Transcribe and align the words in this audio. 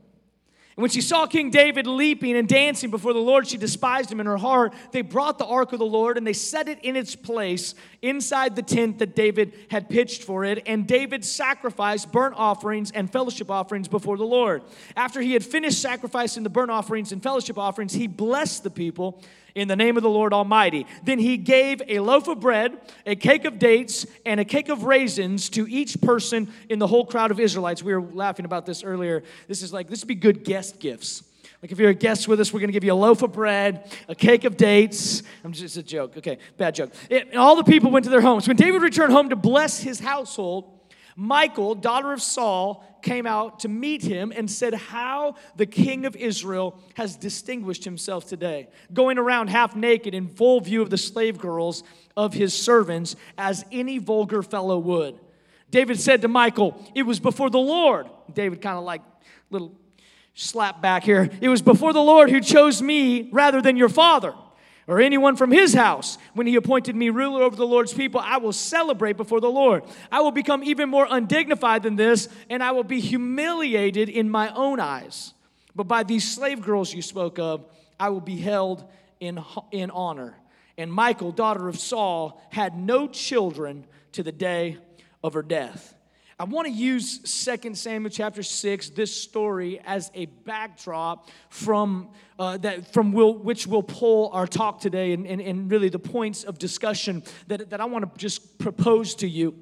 And 0.76 0.82
when 0.82 0.90
she 0.90 1.02
saw 1.02 1.28
King 1.28 1.52
David 1.52 1.86
leaping 1.86 2.36
and 2.36 2.48
dancing 2.48 2.90
before 2.90 3.14
the 3.14 3.20
Lord, 3.20 3.48
she 3.48 3.58
despised 3.58 4.12
him 4.12 4.20
in 4.20 4.26
her 4.26 4.38
heart. 4.38 4.74
They 4.92 5.04
brought 5.04 5.38
the 5.38 5.46
ark 5.46 5.72
of 5.72 5.80
the 5.80 5.86
Lord 5.86 6.18
and 6.18 6.26
they 6.26 6.34
set 6.34 6.68
it 6.68 6.80
in 6.82 6.96
its 6.96 7.16
place 7.16 7.76
inside 8.02 8.56
the 8.56 8.64
tent 8.64 8.98
that 9.00 9.16
David 9.16 9.54
had 9.70 9.88
pitched 9.88 10.24
for 10.24 10.44
it. 10.44 10.64
And 10.66 10.88
David 10.88 11.24
sacrificed 11.24 12.12
burnt 12.12 12.36
offerings 12.38 12.90
and 12.90 13.12
fellowship 13.12 13.52
offerings 13.52 13.88
before 13.88 14.18
the 14.18 14.26
Lord. 14.26 14.64
After 14.96 15.22
he 15.22 15.34
had 15.34 15.46
finished 15.46 15.80
sacrificing 15.80 16.42
the 16.42 16.50
burnt 16.50 16.72
offerings 16.72 17.12
and 17.12 17.22
fellowship 17.22 17.60
offerings, 17.60 17.94
he 17.94 18.08
blessed 18.08 18.64
the 18.64 18.72
people 18.72 19.22
in 19.56 19.68
the 19.68 19.76
name 19.76 19.98
of 19.98 20.04
the 20.04 20.10
Lord 20.10 20.34
Almighty. 20.34 20.86
Then 21.04 21.20
he 21.20 21.38
gave 21.38 21.82
a 21.88 22.00
loaf 22.00 22.28
of 22.28 22.40
bread, 22.40 22.78
a 23.06 23.16
cake 23.16 23.46
of 23.46 23.60
dates, 23.60 24.06
and 24.26 24.40
a 24.40 24.46
cake 24.46 24.70
of 24.70 24.84
raisins 24.84 25.50
to 25.50 25.68
each 25.68 26.02
person 26.02 26.52
in 26.70 26.80
the 26.80 26.88
whole 26.88 27.06
crowd 27.06 27.32
of 27.32 27.40
Israelites. 27.40 27.84
We 27.84 27.94
were 27.94 28.02
laughing 28.02 28.46
about 28.46 28.66
this 28.66 28.84
earlier. 28.84 29.24
This 29.48 29.62
is 29.62 29.72
like, 29.72 29.90
this 29.90 30.02
would 30.02 30.08
be 30.08 30.16
good 30.16 30.44
guest 30.44 30.80
gifts. 30.80 31.24
Like 31.62 31.72
if 31.72 31.80
you're 31.80 31.92
a 31.92 31.94
guest 31.94 32.28
with 32.28 32.42
us, 32.42 32.52
we're 32.52 32.60
going 32.60 32.70
to 32.70 32.74
give 32.74 32.84
you 32.84 32.92
a 32.92 32.96
loaf 32.96 33.22
of 33.22 33.32
bread, 33.32 33.90
a 34.10 34.16
cake 34.16 34.44
of 34.44 34.58
dates. 34.58 35.24
I'm 35.46 35.54
just 35.54 35.78
a 35.78 35.84
joke. 35.84 36.18
Okay, 36.18 36.38
bad 36.58 36.76
joke. 36.76 36.92
It, 37.10 37.30
and 37.30 37.38
all 37.38 37.56
the 37.56 37.64
people 37.64 37.90
went 37.90 38.04
to 38.04 38.12
their 38.12 38.20
homes. 38.20 38.50
When 38.50 38.58
David 38.58 38.82
returned 38.82 39.14
home 39.14 39.30
to 39.30 39.38
bless 39.38 39.80
his 39.80 40.02
household, 40.02 40.73
Michal, 41.16 41.76
daughter 41.76 42.12
of 42.12 42.22
Saul, 42.22 42.84
came 43.02 43.28
out 43.28 43.60
to 43.60 43.68
meet 43.68 44.02
him 44.02 44.34
and 44.36 44.50
said 44.50 44.74
how 44.74 45.36
the 45.56 45.66
king 45.66 46.06
of 46.06 46.16
Israel 46.16 46.80
has 46.96 47.16
distinguished 47.16 47.84
himself 47.84 48.28
today, 48.28 48.70
going 48.94 49.18
around 49.18 49.50
half 49.50 49.76
naked 49.76 50.14
in 50.14 50.28
full 50.28 50.60
view 50.62 50.82
of 50.82 50.90
the 50.90 50.98
slave 50.98 51.38
girls 51.38 51.84
of 52.16 52.34
his 52.34 52.54
servants, 52.54 53.16
as 53.38 53.66
any 53.72 53.98
vulgar 53.98 54.42
fellow 54.42 54.80
would. 54.80 55.20
David 55.70 56.00
said 56.00 56.22
to 56.22 56.28
Michal, 56.28 56.84
It 56.96 57.04
was 57.04 57.20
before 57.20 57.50
the 57.50 57.60
Lord. 57.60 58.08
David 58.32 58.62
kind 58.62 58.78
of 58.78 58.84
like 58.84 59.02
little 59.50 59.76
slap 60.36 60.82
back 60.82 61.04
here. 61.04 61.30
It 61.42 61.50
was 61.50 61.62
before 61.62 61.94
the 61.94 62.02
Lord 62.02 62.30
who 62.30 62.42
chose 62.42 62.82
me 62.82 63.30
rather 63.32 63.62
than 63.62 63.78
your 63.78 63.90
father 63.90 64.34
or 64.88 65.00
anyone 65.00 65.36
from 65.36 65.52
his 65.52 65.74
house. 65.74 66.18
When 66.34 66.48
he 66.48 66.56
appointed 66.56 66.96
me 66.96 67.10
ruler 67.10 67.44
over 67.44 67.56
the 67.56 67.68
Lord's 67.68 67.94
people, 67.94 68.22
I 68.24 68.38
will 68.38 68.54
celebrate 68.54 69.18
before 69.18 69.42
the 69.42 69.50
Lord. 69.50 69.84
I 70.12 70.22
will 70.22 70.32
become 70.32 70.64
even 70.64 70.90
more 70.90 71.08
undignified 71.10 71.84
than 71.84 71.96
this, 71.96 72.28
and 72.50 72.64
I 72.64 72.72
will 72.72 72.84
be 72.84 73.00
humiliated 73.00 74.10
in 74.10 74.30
my 74.30 74.54
own 74.54 74.80
eyes. 74.80 75.34
But 75.76 75.88
by 75.88 76.04
these 76.04 76.30
slave 76.30 76.62
girls 76.62 76.94
you 76.94 77.02
spoke 77.02 77.40
of, 77.40 77.66
I 78.00 78.10
will 78.10 78.22
be 78.22 78.38
held 78.38 78.84
in, 79.20 79.44
in 79.72 79.90
honor. 79.92 80.36
And 80.78 80.94
Michal, 80.94 81.32
daughter 81.32 81.68
of 81.68 81.80
Saul, 81.80 82.42
had 82.50 82.76
no 82.78 83.08
children 83.08 83.86
to 84.14 84.24
the 84.24 84.32
day 84.32 84.78
of 85.24 85.34
her 85.34 85.44
death. 85.44 85.96
I 86.40 86.46
want 86.46 86.68
to 86.68 86.74
use 86.74 87.20
2 87.20 87.76
Samuel 87.76 88.10
chapter 88.10 88.42
6, 88.42 88.90
this 88.92 89.16
story, 89.16 89.80
as 89.86 90.10
a 90.16 90.26
backdrop 90.26 91.30
from, 91.50 92.10
uh, 92.40 92.58
that, 92.58 92.92
from 92.92 93.12
will, 93.12 93.38
which 93.38 93.68
will 93.68 93.84
pull 93.84 94.30
our 94.34 94.48
talk 94.48 94.82
today 94.82 95.14
and, 95.14 95.28
and, 95.28 95.40
and 95.40 95.70
really 95.70 95.90
the 95.90 96.00
points 96.00 96.44
of 96.44 96.58
discussion 96.58 97.24
that, 97.48 97.70
that 97.70 97.80
I 97.80 97.86
want 97.86 98.12
to 98.12 98.20
just 98.20 98.58
propose 98.58 99.14
to 99.16 99.28
you 99.28 99.56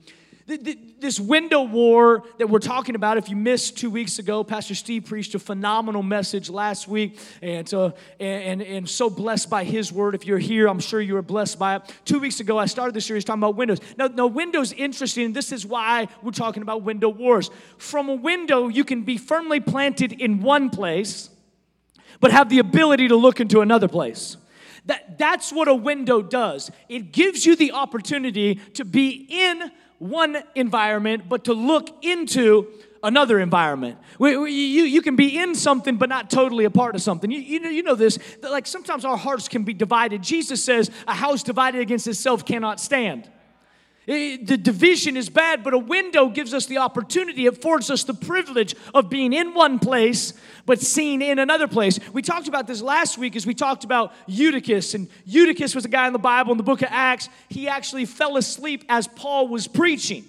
this 0.47 1.19
window 1.19 1.63
war 1.63 2.24
that 2.38 2.47
we're 2.47 2.59
talking 2.59 2.96
about, 2.96 3.18
if 3.18 3.29
you 3.29 3.35
missed 3.35 3.78
two 3.78 3.90
weeks 3.90 4.19
ago, 4.19 4.44
Pastor 4.44 4.75
Steve 4.75 5.06
preached 5.06 5.35
a 5.35 5.40
phenomenal 5.40 6.03
message 6.03 6.50
last 6.50 6.88
week, 6.88 7.19
and, 7.41 7.72
uh, 7.74 7.91
and, 8.19 8.62
and 8.62 8.90
so 8.90 9.09
blessed 9.09 9.50
by 9.50 9.63
his 9.63 9.91
word. 9.91 10.16
If 10.16 10.25
you're 10.25 10.40
here, 10.40 10.68
I'm 10.68 10.80
sure 10.80 11.01
you 11.01 11.13
were 11.13 11.22
blessed 11.22 11.59
by 11.59 11.75
it. 11.75 11.81
Two 12.06 12.19
weeks 12.19 12.40
ago, 12.40 12.57
I 12.57 12.66
started 12.66 12.94
the 12.94 13.01
series 13.01 13.24
talking 13.24 13.41
about 13.41 13.56
windows. 13.56 13.80
Now, 13.97 14.07
now 14.07 14.28
windows 14.28 14.74
interesting, 14.74 15.34
this 15.34 15.51
is 15.51 15.66
why 15.66 16.07
we're 16.22 16.31
talking 16.31 16.63
about 16.63 16.84
window 16.84 17.09
wars. 17.09 17.50
From 17.78 18.09
a 18.09 18.16
window, 18.16 18.68
you 18.68 18.84
can 18.84 19.03
be 19.03 19.18
firmly 19.18 19.59
planted 19.59 20.13
in 20.13 20.41
one 20.41 20.69
place, 20.69 21.30
but 22.19 22.31
have 22.31 22.50
the 22.50 22.59
ability 22.59 23.07
to 23.07 23.16
look 23.16 23.40
into 23.40 23.62
another 23.62 23.88
place. 23.88 24.38
That, 24.85 25.19
that's 25.19 25.53
what 25.53 25.68
a 25.68 25.75
window 25.75 26.22
does. 26.22 26.72
It 26.90 27.12
gives 27.12 27.46
you 27.46 27.56
the 27.56 27.72
opportunity 27.74 28.56
to 28.74 28.84
be 28.84 29.28
in 29.30 29.72
one 30.01 30.41
environment, 30.56 31.29
but 31.29 31.44
to 31.44 31.53
look 31.53 32.03
into 32.03 32.67
another 33.03 33.39
environment. 33.39 34.00
We, 34.17 34.35
we, 34.35 34.51
you, 34.51 34.84
you 34.84 35.01
can 35.03 35.16
be 35.16 35.38
in 35.38 35.53
something, 35.53 35.97
but 35.97 36.09
not 36.09 36.31
totally 36.31 36.66
a 36.66 36.72
part 36.72 36.95
of 36.95 37.01
something. 37.01 37.29
You, 37.29 37.39
you, 37.39 37.59
know, 37.59 37.69
you 37.69 37.84
know 37.84 37.94
this, 37.94 38.17
like 38.41 38.66
sometimes 38.66 39.06
our 39.06 39.17
hearts 39.17 39.47
can 39.47 39.63
be 39.63 39.73
divided. 39.73 40.23
Jesus 40.23 40.63
says, 40.63 40.89
A 41.07 41.13
house 41.13 41.44
divided 41.44 41.81
against 41.81 42.07
itself 42.07 42.45
cannot 42.45 42.79
stand. 42.79 43.29
It, 44.14 44.46
the 44.46 44.58
division 44.58 45.16
is 45.16 45.30
bad, 45.30 45.64
but 45.64 45.74
a 45.74 45.78
window 45.78 46.28
gives 46.28 46.54
us 46.54 46.66
the 46.66 46.80
opportunity, 46.80 47.46
it 47.46 47.54
affords 47.58 47.90
us 47.90 48.04
the 48.04 48.14
privilege 48.14 48.76
of 48.94 49.10
being 49.10 49.32
in 49.32 49.54
one 49.54 49.80
place, 49.80 50.34
but 50.66 50.82
seen 50.82 51.22
in 51.22 51.40
another 51.40 51.66
place. 51.66 51.98
We 52.12 52.22
talked 52.22 52.50
about 52.50 52.68
this 52.68 52.82
last 52.82 53.18
week 53.18 53.38
as 53.38 53.46
we 53.46 53.54
talked 53.54 53.86
about 53.86 54.12
Eutychus. 54.28 54.96
And 54.96 55.08
Eutychus 55.24 55.74
was 55.74 55.86
a 55.86 55.88
guy 55.88 56.08
in 56.08 56.14
the 56.14 56.20
Bible 56.20 56.52
in 56.52 56.58
the 56.58 56.64
book 56.64 56.82
of 56.82 56.90
Acts. 56.92 57.30
He 57.48 57.70
actually 57.70 58.04
fell 58.04 58.36
asleep 58.36 58.84
as 58.90 59.08
Paul 59.08 59.48
was 59.48 59.66
preaching. 59.66 60.26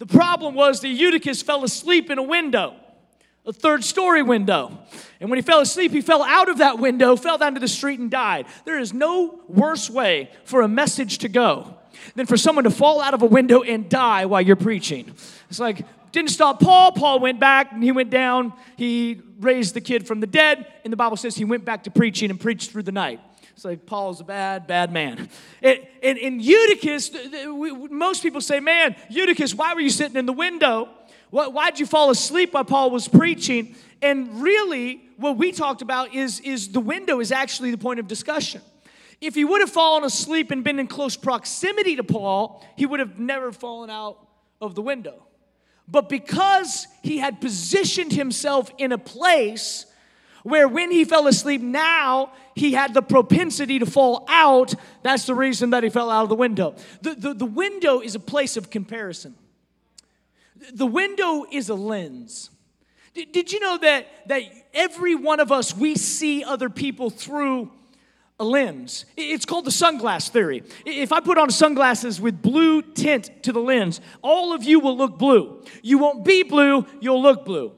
The 0.00 0.06
problem 0.06 0.54
was 0.54 0.82
that 0.82 0.88
Eutychus 0.88 1.40
fell 1.40 1.64
asleep 1.64 2.10
in 2.10 2.18
a 2.18 2.22
window 2.22 2.74
a 3.46 3.52
third 3.52 3.84
story 3.84 4.22
window. 4.22 4.78
And 5.20 5.28
when 5.28 5.36
he 5.36 5.42
fell 5.42 5.60
asleep, 5.60 5.92
he 5.92 6.00
fell 6.00 6.22
out 6.22 6.48
of 6.48 6.58
that 6.58 6.78
window, 6.78 7.14
fell 7.14 7.36
down 7.36 7.52
to 7.52 7.60
the 7.60 7.68
street, 7.68 8.00
and 8.00 8.10
died. 8.10 8.46
There 8.64 8.78
is 8.78 8.94
no 8.94 9.40
worse 9.48 9.90
way 9.90 10.30
for 10.44 10.62
a 10.62 10.68
message 10.68 11.18
to 11.18 11.28
go 11.28 11.76
than 12.14 12.26
for 12.26 12.36
someone 12.36 12.64
to 12.64 12.70
fall 12.70 13.00
out 13.00 13.14
of 13.14 13.22
a 13.22 13.26
window 13.26 13.62
and 13.62 13.88
die 13.88 14.26
while 14.26 14.40
you're 14.40 14.56
preaching. 14.56 15.12
It's 15.48 15.60
like, 15.60 15.84
didn't 16.12 16.30
stop 16.30 16.60
Paul. 16.60 16.92
Paul 16.92 17.18
went 17.20 17.40
back 17.40 17.72
and 17.72 17.82
he 17.82 17.90
went 17.90 18.10
down. 18.10 18.52
He 18.76 19.20
raised 19.40 19.74
the 19.74 19.80
kid 19.80 20.06
from 20.06 20.20
the 20.20 20.26
dead. 20.26 20.66
And 20.84 20.92
the 20.92 20.96
Bible 20.96 21.16
says 21.16 21.34
he 21.34 21.44
went 21.44 21.64
back 21.64 21.84
to 21.84 21.90
preaching 21.90 22.30
and 22.30 22.38
preached 22.38 22.70
through 22.70 22.84
the 22.84 22.92
night. 22.92 23.20
It's 23.54 23.64
like 23.64 23.86
Paul's 23.86 24.20
a 24.20 24.24
bad, 24.24 24.66
bad 24.66 24.92
man. 24.92 25.28
And, 25.62 25.80
and, 26.02 26.18
and 26.18 26.42
Eutychus, 26.42 27.10
most 27.90 28.22
people 28.22 28.40
say, 28.40 28.60
man, 28.60 28.96
Eutychus, 29.08 29.54
why 29.54 29.74
were 29.74 29.80
you 29.80 29.90
sitting 29.90 30.16
in 30.16 30.26
the 30.26 30.32
window? 30.32 30.88
Why'd 31.30 31.80
you 31.80 31.86
fall 31.86 32.10
asleep 32.10 32.54
while 32.54 32.64
Paul 32.64 32.90
was 32.90 33.08
preaching? 33.08 33.74
And 34.02 34.42
really, 34.42 35.02
what 35.16 35.36
we 35.36 35.50
talked 35.50 35.82
about 35.82 36.14
is, 36.14 36.40
is 36.40 36.68
the 36.68 36.80
window 36.80 37.20
is 37.20 37.32
actually 37.32 37.70
the 37.70 37.78
point 37.78 37.98
of 38.00 38.06
discussion. 38.06 38.60
If 39.26 39.34
he 39.34 39.44
would 39.44 39.60
have 39.62 39.70
fallen 39.70 40.04
asleep 40.04 40.50
and 40.50 40.62
been 40.62 40.78
in 40.78 40.86
close 40.86 41.16
proximity 41.16 41.96
to 41.96 42.04
Paul, 42.04 42.62
he 42.76 42.84
would 42.84 43.00
have 43.00 43.18
never 43.18 43.52
fallen 43.52 43.88
out 43.88 44.18
of 44.60 44.74
the 44.74 44.82
window. 44.82 45.22
But 45.88 46.08
because 46.08 46.86
he 47.02 47.18
had 47.18 47.40
positioned 47.40 48.12
himself 48.12 48.70
in 48.76 48.92
a 48.92 48.98
place 48.98 49.86
where 50.42 50.68
when 50.68 50.90
he 50.90 51.06
fell 51.06 51.26
asleep, 51.26 51.62
now 51.62 52.32
he 52.54 52.72
had 52.72 52.92
the 52.92 53.00
propensity 53.00 53.78
to 53.78 53.86
fall 53.86 54.26
out, 54.28 54.74
that's 55.02 55.24
the 55.24 55.34
reason 55.34 55.70
that 55.70 55.82
he 55.82 55.88
fell 55.88 56.10
out 56.10 56.24
of 56.24 56.28
the 56.28 56.34
window. 56.34 56.74
The, 57.00 57.14
the, 57.14 57.34
the 57.34 57.46
window 57.46 58.00
is 58.00 58.14
a 58.14 58.20
place 58.20 58.58
of 58.58 58.70
comparison, 58.70 59.34
the 60.72 60.86
window 60.86 61.46
is 61.50 61.70
a 61.70 61.74
lens. 61.74 62.50
Did, 63.14 63.32
did 63.32 63.52
you 63.52 63.60
know 63.60 63.78
that, 63.78 64.06
that 64.28 64.42
every 64.74 65.14
one 65.14 65.40
of 65.40 65.50
us, 65.50 65.74
we 65.74 65.94
see 65.94 66.44
other 66.44 66.68
people 66.68 67.10
through 67.10 67.70
a 68.40 68.44
lens. 68.44 69.06
It's 69.16 69.44
called 69.44 69.64
the 69.64 69.70
sunglass 69.70 70.28
theory. 70.28 70.64
If 70.84 71.12
I 71.12 71.20
put 71.20 71.38
on 71.38 71.50
sunglasses 71.50 72.20
with 72.20 72.42
blue 72.42 72.82
tint 72.82 73.44
to 73.44 73.52
the 73.52 73.60
lens, 73.60 74.00
all 74.22 74.52
of 74.52 74.64
you 74.64 74.80
will 74.80 74.96
look 74.96 75.18
blue. 75.18 75.62
You 75.82 75.98
won't 75.98 76.24
be 76.24 76.42
blue, 76.42 76.86
you'll 77.00 77.22
look 77.22 77.44
blue. 77.44 77.72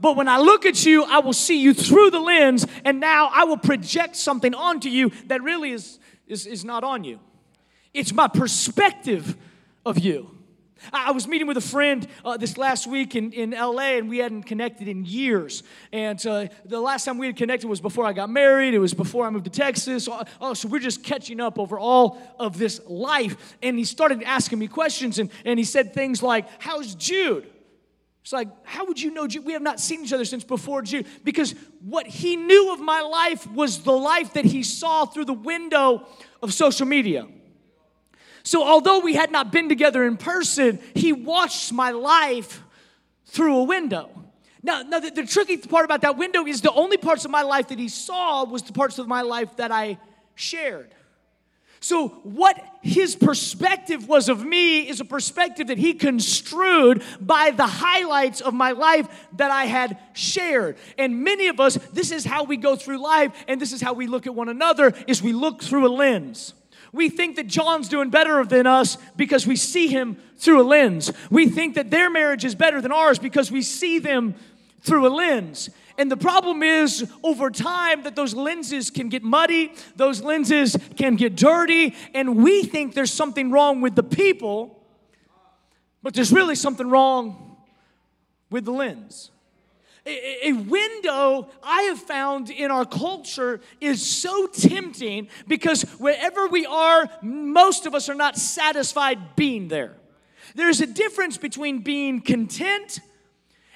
But 0.00 0.16
when 0.16 0.26
I 0.28 0.38
look 0.38 0.66
at 0.66 0.84
you, 0.84 1.04
I 1.04 1.20
will 1.20 1.32
see 1.32 1.60
you 1.60 1.72
through 1.72 2.10
the 2.10 2.20
lens, 2.20 2.66
and 2.84 2.98
now 2.98 3.30
I 3.32 3.44
will 3.44 3.56
project 3.56 4.16
something 4.16 4.54
onto 4.54 4.88
you 4.88 5.12
that 5.26 5.42
really 5.42 5.70
is, 5.70 6.00
is, 6.26 6.46
is 6.46 6.64
not 6.64 6.82
on 6.82 7.04
you. 7.04 7.20
It's 7.94 8.12
my 8.12 8.26
perspective 8.28 9.36
of 9.86 9.98
you. 10.00 10.35
I 10.92 11.10
was 11.10 11.26
meeting 11.26 11.46
with 11.46 11.56
a 11.56 11.62
friend 11.62 12.06
uh, 12.24 12.36
this 12.36 12.58
last 12.58 12.86
week 12.86 13.16
in, 13.16 13.32
in 13.32 13.50
LA, 13.50 13.96
and 13.96 14.08
we 14.08 14.18
hadn't 14.18 14.44
connected 14.44 14.88
in 14.88 15.04
years. 15.04 15.62
And 15.92 16.24
uh, 16.26 16.46
the 16.64 16.80
last 16.80 17.04
time 17.04 17.18
we 17.18 17.26
had 17.26 17.36
connected 17.36 17.66
was 17.66 17.80
before 17.80 18.04
I 18.04 18.12
got 18.12 18.30
married, 18.30 18.74
it 18.74 18.78
was 18.78 18.94
before 18.94 19.26
I 19.26 19.30
moved 19.30 19.44
to 19.44 19.50
Texas. 19.50 20.08
Oh, 20.08 20.22
oh, 20.40 20.54
so 20.54 20.68
we're 20.68 20.78
just 20.80 21.02
catching 21.02 21.40
up 21.40 21.58
over 21.58 21.78
all 21.78 22.18
of 22.38 22.58
this 22.58 22.80
life. 22.86 23.56
And 23.62 23.78
he 23.78 23.84
started 23.84 24.22
asking 24.22 24.58
me 24.58 24.68
questions, 24.68 25.18
and, 25.18 25.30
and 25.44 25.58
he 25.58 25.64
said 25.64 25.94
things 25.94 26.22
like, 26.22 26.46
How's 26.58 26.94
Jude? 26.94 27.46
It's 28.26 28.32
like, 28.32 28.48
how 28.64 28.84
would 28.86 29.00
you 29.00 29.12
know? 29.12 29.28
Jude? 29.28 29.44
We 29.44 29.52
have 29.52 29.62
not 29.62 29.78
seen 29.78 30.02
each 30.02 30.12
other 30.12 30.24
since 30.24 30.42
before 30.42 30.82
Jude. 30.82 31.06
Because 31.22 31.54
what 31.80 32.08
he 32.08 32.34
knew 32.34 32.72
of 32.72 32.80
my 32.80 33.00
life 33.00 33.48
was 33.52 33.84
the 33.84 33.92
life 33.92 34.32
that 34.32 34.44
he 34.44 34.64
saw 34.64 35.04
through 35.04 35.26
the 35.26 35.32
window 35.32 36.08
of 36.42 36.52
social 36.52 36.86
media. 36.86 37.28
So, 38.46 38.62
although 38.62 39.00
we 39.00 39.14
had 39.14 39.32
not 39.32 39.50
been 39.50 39.68
together 39.68 40.04
in 40.04 40.16
person, 40.16 40.78
he 40.94 41.12
watched 41.12 41.72
my 41.72 41.90
life 41.90 42.62
through 43.24 43.56
a 43.56 43.64
window. 43.64 44.08
Now, 44.62 44.82
now 44.82 45.00
the, 45.00 45.10
the 45.10 45.26
tricky 45.26 45.56
part 45.56 45.84
about 45.84 46.02
that 46.02 46.16
window 46.16 46.46
is 46.46 46.60
the 46.60 46.70
only 46.70 46.96
parts 46.96 47.24
of 47.24 47.32
my 47.32 47.42
life 47.42 47.68
that 47.68 47.78
he 47.80 47.88
saw 47.88 48.44
was 48.44 48.62
the 48.62 48.72
parts 48.72 49.00
of 49.00 49.08
my 49.08 49.22
life 49.22 49.56
that 49.56 49.72
I 49.72 49.98
shared. 50.36 50.94
So, 51.80 52.06
what 52.22 52.56
his 52.82 53.16
perspective 53.16 54.06
was 54.06 54.28
of 54.28 54.44
me 54.44 54.88
is 54.88 55.00
a 55.00 55.04
perspective 55.04 55.66
that 55.66 55.78
he 55.78 55.94
construed 55.94 57.02
by 57.20 57.50
the 57.50 57.66
highlights 57.66 58.40
of 58.40 58.54
my 58.54 58.70
life 58.70 59.08
that 59.38 59.50
I 59.50 59.64
had 59.64 59.98
shared. 60.12 60.76
And 60.98 61.24
many 61.24 61.48
of 61.48 61.58
us, 61.58 61.78
this 61.92 62.12
is 62.12 62.24
how 62.24 62.44
we 62.44 62.58
go 62.58 62.76
through 62.76 63.02
life, 63.02 63.32
and 63.48 63.60
this 63.60 63.72
is 63.72 63.82
how 63.82 63.92
we 63.92 64.06
look 64.06 64.28
at 64.28 64.36
one 64.36 64.48
another: 64.48 64.94
is 65.08 65.20
we 65.20 65.32
look 65.32 65.64
through 65.64 65.88
a 65.88 65.90
lens. 65.92 66.54
We 66.96 67.10
think 67.10 67.36
that 67.36 67.46
John's 67.46 67.88
doing 67.88 68.08
better 68.08 68.42
than 68.44 68.66
us 68.66 68.96
because 69.16 69.46
we 69.46 69.54
see 69.54 69.86
him 69.86 70.16
through 70.38 70.62
a 70.62 70.66
lens. 70.66 71.12
We 71.30 71.46
think 71.48 71.74
that 71.74 71.90
their 71.90 72.08
marriage 72.08 72.44
is 72.44 72.54
better 72.54 72.80
than 72.80 72.90
ours 72.90 73.18
because 73.18 73.52
we 73.52 73.60
see 73.60 73.98
them 73.98 74.34
through 74.80 75.06
a 75.06 75.12
lens. 75.14 75.68
And 75.98 76.10
the 76.10 76.16
problem 76.16 76.62
is, 76.62 77.10
over 77.22 77.50
time, 77.50 78.02
that 78.04 78.16
those 78.16 78.34
lenses 78.34 78.90
can 78.90 79.10
get 79.10 79.22
muddy, 79.22 79.74
those 79.96 80.22
lenses 80.22 80.76
can 80.96 81.16
get 81.16 81.36
dirty, 81.36 81.94
and 82.14 82.36
we 82.36 82.62
think 82.62 82.94
there's 82.94 83.12
something 83.12 83.50
wrong 83.50 83.82
with 83.82 83.94
the 83.94 84.02
people, 84.02 84.82
but 86.02 86.14
there's 86.14 86.32
really 86.32 86.54
something 86.54 86.88
wrong 86.88 87.56
with 88.50 88.64
the 88.64 88.72
lens. 88.72 89.30
A, 90.06 90.52
window 90.52 91.48
I 91.62 91.82
have 91.82 91.98
found 91.98 92.50
in 92.50 92.70
our 92.70 92.84
culture 92.84 93.60
is 93.80 94.04
so 94.04 94.46
tempting 94.46 95.28
because 95.48 95.82
wherever 95.98 96.46
we 96.46 96.64
are, 96.64 97.08
most 97.22 97.86
of 97.86 97.94
us 97.94 98.08
are 98.08 98.14
not 98.14 98.36
satisfied 98.36 99.34
being 99.34 99.68
there. 99.68 99.96
There's 100.54 100.80
a 100.80 100.86
difference 100.86 101.36
between 101.36 101.80
being 101.80 102.20
content 102.20 103.00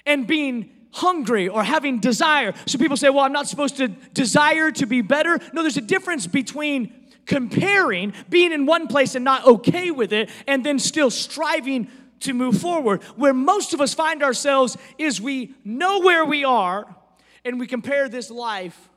and 0.06 0.26
being 0.26 0.70
hungry 0.92 1.48
or 1.48 1.64
having 1.64 1.98
desire. 1.98 2.54
So 2.66 2.78
people 2.78 2.96
say, 2.96 3.10
well, 3.10 3.24
I'm 3.24 3.32
not 3.32 3.48
supposed 3.48 3.76
to 3.78 3.88
desire 3.88 4.70
to 4.72 4.86
be 4.86 5.02
better. 5.02 5.38
No, 5.52 5.62
there's 5.62 5.76
a 5.76 5.82
difference 5.82 6.26
between 6.26 6.94
comparing, 7.26 8.12
being 8.28 8.52
in 8.52 8.66
one 8.66 8.88
place 8.88 9.14
and 9.14 9.24
not 9.24 9.46
okay 9.46 9.90
with 9.90 10.12
it, 10.12 10.30
and 10.46 10.64
then 10.64 10.78
still 10.78 11.10
striving 11.10 11.88
to 12.20 12.34
move 12.34 12.60
forward. 12.60 13.02
Where 13.16 13.34
most 13.34 13.74
of 13.74 13.80
us 13.80 13.94
find 13.94 14.22
ourselves 14.22 14.76
is 14.98 15.20
we 15.20 15.54
know 15.64 16.00
where 16.00 16.24
we 16.24 16.44
are 16.44 16.94
and 17.44 17.58
we 17.58 17.66
compare 17.66 18.08
this 18.08 18.30
life 18.30 18.88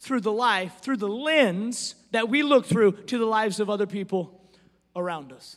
through 0.00 0.20
the 0.20 0.32
life, 0.32 0.78
through 0.80 0.96
the 0.96 1.08
lens 1.08 1.94
that 2.10 2.28
we 2.28 2.42
look 2.42 2.66
through 2.66 2.92
to 2.92 3.18
the 3.18 3.26
lives 3.26 3.60
of 3.60 3.70
other 3.70 3.86
people 3.86 4.40
around 4.96 5.32
us. 5.32 5.56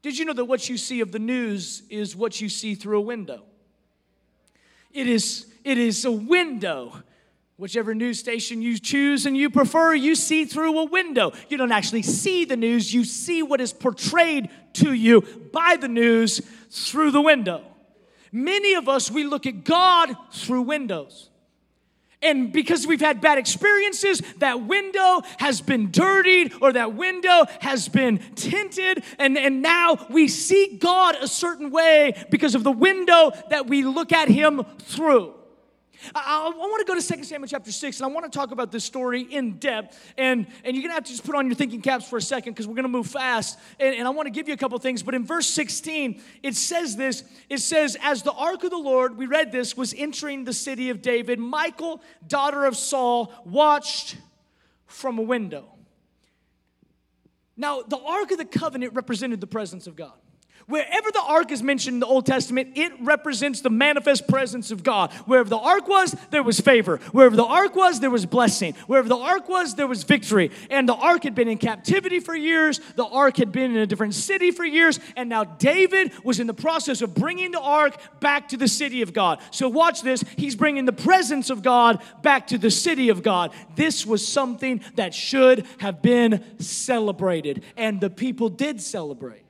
Did 0.00 0.18
you 0.18 0.24
know 0.24 0.32
that 0.32 0.46
what 0.46 0.68
you 0.68 0.76
see 0.76 1.00
of 1.00 1.12
the 1.12 1.18
news 1.18 1.82
is 1.88 2.16
what 2.16 2.40
you 2.40 2.48
see 2.48 2.74
through 2.74 2.98
a 2.98 3.02
window? 3.02 3.44
It 4.92 5.06
is, 5.06 5.46
it 5.64 5.78
is 5.78 6.04
a 6.04 6.12
window. 6.12 7.02
Whichever 7.62 7.94
news 7.94 8.18
station 8.18 8.60
you 8.60 8.76
choose 8.76 9.24
and 9.24 9.36
you 9.36 9.48
prefer, 9.48 9.94
you 9.94 10.16
see 10.16 10.46
through 10.46 10.76
a 10.80 10.84
window. 10.84 11.30
You 11.48 11.58
don't 11.58 11.70
actually 11.70 12.02
see 12.02 12.44
the 12.44 12.56
news, 12.56 12.92
you 12.92 13.04
see 13.04 13.40
what 13.40 13.60
is 13.60 13.72
portrayed 13.72 14.50
to 14.72 14.92
you 14.92 15.20
by 15.52 15.76
the 15.76 15.86
news 15.86 16.40
through 16.70 17.12
the 17.12 17.20
window. 17.20 17.62
Many 18.32 18.74
of 18.74 18.88
us, 18.88 19.12
we 19.12 19.22
look 19.22 19.46
at 19.46 19.62
God 19.62 20.12
through 20.32 20.62
windows. 20.62 21.30
And 22.20 22.52
because 22.52 22.84
we've 22.84 23.00
had 23.00 23.20
bad 23.20 23.38
experiences, 23.38 24.20
that 24.38 24.66
window 24.66 25.22
has 25.38 25.60
been 25.60 25.92
dirtied 25.92 26.54
or 26.60 26.72
that 26.72 26.94
window 26.94 27.44
has 27.60 27.88
been 27.88 28.18
tinted. 28.34 29.04
And, 29.20 29.38
and 29.38 29.62
now 29.62 30.04
we 30.10 30.26
see 30.26 30.78
God 30.80 31.14
a 31.20 31.28
certain 31.28 31.70
way 31.70 32.26
because 32.28 32.56
of 32.56 32.64
the 32.64 32.72
window 32.72 33.30
that 33.50 33.68
we 33.68 33.84
look 33.84 34.12
at 34.12 34.26
Him 34.26 34.64
through. 34.80 35.34
I, 36.14 36.50
I 36.52 36.56
want 36.56 36.86
to 36.86 36.92
go 36.92 36.98
to 36.98 37.16
2 37.16 37.24
Samuel 37.24 37.48
chapter 37.48 37.72
6, 37.72 38.00
and 38.00 38.10
I 38.10 38.14
want 38.14 38.30
to 38.30 38.36
talk 38.36 38.50
about 38.50 38.70
this 38.70 38.84
story 38.84 39.22
in 39.22 39.58
depth. 39.58 39.98
And, 40.16 40.46
and 40.64 40.76
you're 40.76 40.82
going 40.82 40.90
to 40.90 40.94
have 40.94 41.04
to 41.04 41.10
just 41.10 41.24
put 41.24 41.34
on 41.34 41.46
your 41.46 41.54
thinking 41.54 41.80
caps 41.80 42.08
for 42.08 42.16
a 42.16 42.22
second 42.22 42.52
because 42.52 42.66
we're 42.66 42.74
going 42.74 42.84
to 42.84 42.88
move 42.88 43.06
fast. 43.06 43.58
And, 43.78 43.94
and 43.94 44.06
I 44.06 44.10
want 44.10 44.26
to 44.26 44.30
give 44.30 44.48
you 44.48 44.54
a 44.54 44.56
couple 44.56 44.78
things. 44.78 45.02
But 45.02 45.14
in 45.14 45.24
verse 45.24 45.48
16, 45.48 46.20
it 46.42 46.56
says 46.56 46.96
this 46.96 47.24
it 47.48 47.58
says, 47.58 47.96
As 48.02 48.22
the 48.22 48.32
ark 48.32 48.64
of 48.64 48.70
the 48.70 48.78
Lord, 48.78 49.16
we 49.16 49.26
read 49.26 49.52
this, 49.52 49.76
was 49.76 49.94
entering 49.96 50.44
the 50.44 50.52
city 50.52 50.90
of 50.90 51.02
David, 51.02 51.38
Michal, 51.38 52.02
daughter 52.26 52.64
of 52.64 52.76
Saul, 52.76 53.32
watched 53.44 54.16
from 54.86 55.18
a 55.18 55.22
window. 55.22 55.64
Now, 57.56 57.82
the 57.82 57.98
ark 57.98 58.30
of 58.30 58.38
the 58.38 58.44
covenant 58.44 58.94
represented 58.94 59.40
the 59.40 59.46
presence 59.46 59.86
of 59.86 59.94
God. 59.94 60.12
Wherever 60.66 61.10
the 61.10 61.22
ark 61.26 61.50
is 61.50 61.62
mentioned 61.62 61.94
in 61.94 62.00
the 62.00 62.06
Old 62.06 62.26
Testament, 62.26 62.76
it 62.76 62.92
represents 63.00 63.60
the 63.60 63.70
manifest 63.70 64.28
presence 64.28 64.70
of 64.70 64.82
God. 64.82 65.12
Wherever 65.26 65.48
the 65.48 65.58
ark 65.58 65.88
was, 65.88 66.16
there 66.30 66.42
was 66.42 66.60
favor. 66.60 66.98
Wherever 67.12 67.36
the 67.36 67.44
ark 67.44 67.74
was, 67.74 68.00
there 68.00 68.10
was 68.10 68.26
blessing. 68.26 68.74
Wherever 68.86 69.08
the 69.08 69.16
ark 69.16 69.48
was, 69.48 69.74
there 69.74 69.86
was 69.86 70.04
victory. 70.04 70.50
And 70.70 70.88
the 70.88 70.94
ark 70.94 71.24
had 71.24 71.34
been 71.34 71.48
in 71.48 71.58
captivity 71.58 72.20
for 72.20 72.34
years. 72.34 72.80
The 72.96 73.04
ark 73.04 73.36
had 73.36 73.52
been 73.52 73.72
in 73.72 73.78
a 73.78 73.86
different 73.86 74.14
city 74.14 74.50
for 74.50 74.64
years. 74.64 75.00
And 75.16 75.28
now 75.28 75.44
David 75.44 76.12
was 76.24 76.40
in 76.40 76.46
the 76.46 76.54
process 76.54 77.02
of 77.02 77.14
bringing 77.14 77.50
the 77.50 77.60
ark 77.60 77.96
back 78.20 78.48
to 78.50 78.56
the 78.56 78.68
city 78.68 79.02
of 79.02 79.12
God. 79.12 79.40
So 79.50 79.68
watch 79.68 80.02
this. 80.02 80.24
He's 80.36 80.56
bringing 80.56 80.84
the 80.84 80.92
presence 80.92 81.50
of 81.50 81.62
God 81.62 82.02
back 82.22 82.46
to 82.48 82.58
the 82.58 82.70
city 82.70 83.08
of 83.08 83.22
God. 83.22 83.52
This 83.74 84.06
was 84.06 84.26
something 84.26 84.80
that 84.94 85.14
should 85.14 85.66
have 85.78 86.02
been 86.02 86.44
celebrated. 86.58 87.64
And 87.76 88.00
the 88.00 88.10
people 88.10 88.48
did 88.48 88.80
celebrate. 88.80 89.44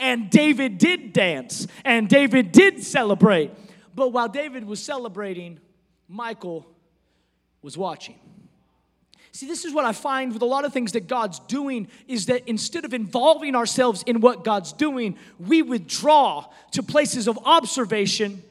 And 0.00 0.30
David 0.30 0.78
did 0.78 1.12
dance 1.12 1.66
and 1.84 2.08
David 2.08 2.52
did 2.52 2.82
celebrate. 2.82 3.52
But 3.94 4.12
while 4.12 4.28
David 4.28 4.64
was 4.64 4.82
celebrating, 4.82 5.60
Michal 6.08 6.66
was 7.62 7.76
watching. 7.76 8.18
See, 9.32 9.46
this 9.46 9.64
is 9.64 9.72
what 9.72 9.84
I 9.84 9.92
find 9.92 10.32
with 10.32 10.42
a 10.42 10.46
lot 10.46 10.64
of 10.64 10.72
things 10.72 10.92
that 10.92 11.06
God's 11.06 11.38
doing 11.40 11.86
is 12.08 12.26
that 12.26 12.48
instead 12.48 12.84
of 12.84 12.92
involving 12.92 13.54
ourselves 13.54 14.02
in 14.04 14.20
what 14.20 14.42
God's 14.42 14.72
doing, 14.72 15.16
we 15.38 15.62
withdraw 15.62 16.46
to 16.72 16.82
places 16.82 17.28
of 17.28 17.38
observation 17.44 18.42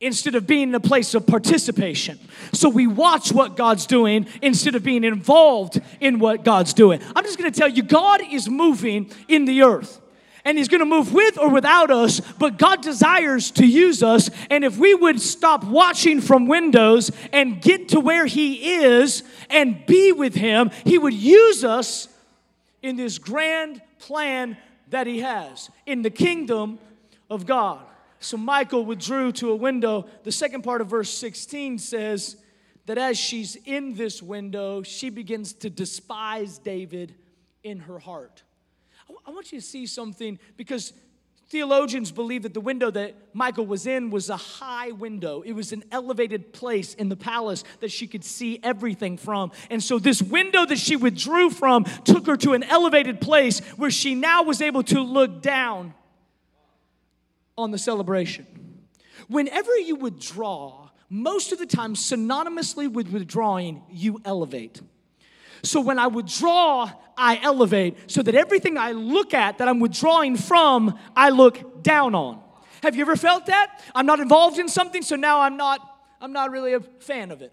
instead 0.00 0.34
of 0.34 0.46
being 0.46 0.70
in 0.70 0.74
a 0.74 0.80
place 0.80 1.14
of 1.14 1.26
participation. 1.26 2.18
So 2.52 2.68
we 2.68 2.86
watch 2.86 3.32
what 3.32 3.56
God's 3.56 3.86
doing 3.86 4.26
instead 4.42 4.74
of 4.74 4.82
being 4.82 5.04
involved 5.04 5.80
in 6.00 6.18
what 6.18 6.44
God's 6.44 6.74
doing. 6.74 7.00
I'm 7.14 7.24
just 7.24 7.38
gonna 7.38 7.50
tell 7.50 7.68
you, 7.68 7.82
God 7.82 8.20
is 8.30 8.48
moving 8.48 9.10
in 9.28 9.44
the 9.44 9.62
earth 9.62 10.00
and 10.44 10.58
He's 10.58 10.68
going 10.68 10.80
to 10.80 10.86
move 10.86 11.12
with 11.12 11.38
or 11.38 11.48
without 11.48 11.90
us, 11.90 12.20
but 12.20 12.58
God 12.58 12.82
desires 12.82 13.50
to 13.52 13.66
use 13.66 14.02
us. 14.02 14.30
And 14.48 14.64
if 14.64 14.78
we 14.78 14.94
would 14.94 15.20
stop 15.20 15.64
watching 15.64 16.20
from 16.20 16.46
windows 16.46 17.10
and 17.32 17.60
get 17.60 17.90
to 17.90 18.00
where 18.00 18.26
He 18.26 18.74
is 18.76 19.22
and 19.48 19.84
be 19.86 20.12
with 20.12 20.34
Him, 20.34 20.70
He 20.84 20.98
would 20.98 21.14
use 21.14 21.64
us 21.64 22.08
in 22.82 22.96
this 22.96 23.18
grand 23.18 23.82
plan 23.98 24.56
that 24.88 25.06
He 25.06 25.20
has 25.20 25.70
in 25.86 26.02
the 26.02 26.10
kingdom 26.10 26.78
of 27.28 27.46
God. 27.46 27.80
So 28.18 28.36
Michal 28.36 28.84
withdrew 28.84 29.32
to 29.32 29.50
a 29.50 29.56
window. 29.56 30.06
The 30.24 30.32
second 30.32 30.62
part 30.62 30.80
of 30.80 30.88
verse 30.88 31.10
16 31.10 31.78
says 31.78 32.36
that 32.86 32.98
as 32.98 33.18
she's 33.18 33.56
in 33.64 33.94
this 33.94 34.22
window, 34.22 34.82
she 34.82 35.10
begins 35.10 35.52
to 35.54 35.70
despise 35.70 36.58
David 36.58 37.14
in 37.62 37.80
her 37.80 37.98
heart. 37.98 38.42
I 39.26 39.30
want 39.30 39.52
you 39.52 39.60
to 39.60 39.66
see 39.66 39.86
something 39.86 40.38
because 40.56 40.92
theologians 41.50 42.12
believe 42.12 42.44
that 42.44 42.54
the 42.54 42.60
window 42.60 42.90
that 42.90 43.14
Michal 43.34 43.66
was 43.66 43.86
in 43.86 44.10
was 44.10 44.30
a 44.30 44.36
high 44.36 44.92
window. 44.92 45.42
It 45.42 45.52
was 45.52 45.72
an 45.72 45.84
elevated 45.90 46.52
place 46.52 46.94
in 46.94 47.08
the 47.08 47.16
palace 47.16 47.64
that 47.80 47.90
she 47.90 48.06
could 48.06 48.24
see 48.24 48.60
everything 48.62 49.16
from. 49.16 49.50
And 49.68 49.82
so, 49.82 49.98
this 49.98 50.22
window 50.22 50.64
that 50.64 50.78
she 50.78 50.96
withdrew 50.96 51.50
from 51.50 51.84
took 52.04 52.26
her 52.26 52.36
to 52.38 52.52
an 52.52 52.62
elevated 52.62 53.20
place 53.20 53.60
where 53.76 53.90
she 53.90 54.14
now 54.14 54.44
was 54.44 54.60
able 54.60 54.84
to 54.84 55.00
look 55.00 55.42
down 55.42 55.94
on 57.58 57.72
the 57.72 57.78
celebration. 57.78 58.46
Whenever 59.28 59.76
you 59.76 59.96
withdraw, 59.96 60.88
most 61.08 61.52
of 61.52 61.58
the 61.58 61.66
time, 61.66 61.94
synonymously 61.94 62.90
with 62.90 63.08
withdrawing, 63.08 63.82
you 63.90 64.20
elevate. 64.24 64.80
So 65.62 65.80
when 65.80 65.98
I 65.98 66.06
withdraw, 66.06 66.90
I 67.16 67.38
elevate 67.42 68.10
so 68.10 68.22
that 68.22 68.34
everything 68.34 68.78
I 68.78 68.92
look 68.92 69.34
at 69.34 69.58
that 69.58 69.68
I'm 69.68 69.80
withdrawing 69.80 70.36
from, 70.36 70.98
I 71.14 71.30
look 71.30 71.82
down 71.82 72.14
on. 72.14 72.40
Have 72.82 72.96
you 72.96 73.02
ever 73.02 73.16
felt 73.16 73.46
that? 73.46 73.82
I'm 73.94 74.06
not 74.06 74.20
involved 74.20 74.58
in 74.58 74.68
something, 74.68 75.02
so 75.02 75.16
now 75.16 75.40
I'm 75.40 75.56
not 75.56 75.86
I'm 76.20 76.32
not 76.32 76.50
really 76.50 76.74
a 76.74 76.80
fan 76.80 77.30
of 77.30 77.42
it. 77.42 77.52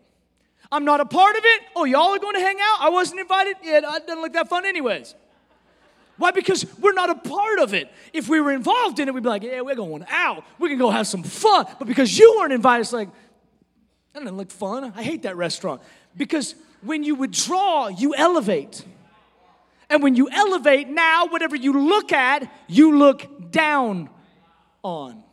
I'm 0.72 0.84
not 0.84 1.00
a 1.00 1.06
part 1.06 1.36
of 1.38 1.42
it. 1.46 1.62
Oh, 1.76 1.86
y'all 1.86 2.14
are 2.14 2.20
going 2.20 2.36
to 2.36 2.42
hang 2.42 2.58
out? 2.62 2.78
I 2.82 2.90
wasn't 2.90 3.22
invited. 3.22 3.56
Yeah, 3.64 3.78
it 3.78 4.08
doesn't 4.08 4.22
look 4.22 4.34
that 4.34 4.50
fun 4.50 4.66
anyways. 4.66 5.16
Why? 6.18 6.32
Because 6.32 6.66
we're 6.80 6.94
not 6.94 7.10
a 7.10 7.16
part 7.16 7.60
of 7.60 7.74
it. 7.74 7.90
If 8.12 8.28
we 8.28 8.42
were 8.42 8.52
involved 8.52 9.00
in 9.00 9.08
it, 9.08 9.14
we'd 9.14 9.24
be 9.24 9.30
like, 9.30 9.44
yeah, 9.44 9.62
we're 9.62 9.76
going 9.76 10.06
out. 10.10 10.44
We 10.60 10.68
can 10.68 10.78
go 10.78 10.90
have 10.90 11.08
some 11.08 11.24
fun. 11.24 11.68
But 11.80 11.88
because 11.88 12.18
you 12.18 12.36
weren't 12.38 12.52
invited, 12.52 12.82
it's 12.82 12.92
like, 12.92 13.10
that 14.14 14.20
doesn't 14.20 14.36
look 14.36 14.52
fun. 14.52 14.92
I 14.96 15.04
hate 15.04 15.22
that 15.24 15.38
restaurant. 15.38 15.82
Because 16.18 16.56
when 16.82 17.04
you 17.04 17.16
withdraw, 17.16 17.88
you 17.88 18.16
elevate. 18.16 18.84
And 19.90 20.04
when 20.04 20.16
you 20.16 20.30
elevate, 20.30 20.90
now 20.90 21.28
whatever 21.28 21.56
you 21.56 21.88
look 21.88 22.12
at, 22.12 22.52
you 22.68 22.98
look 22.98 23.52
down 23.52 24.10
on. 24.84 25.24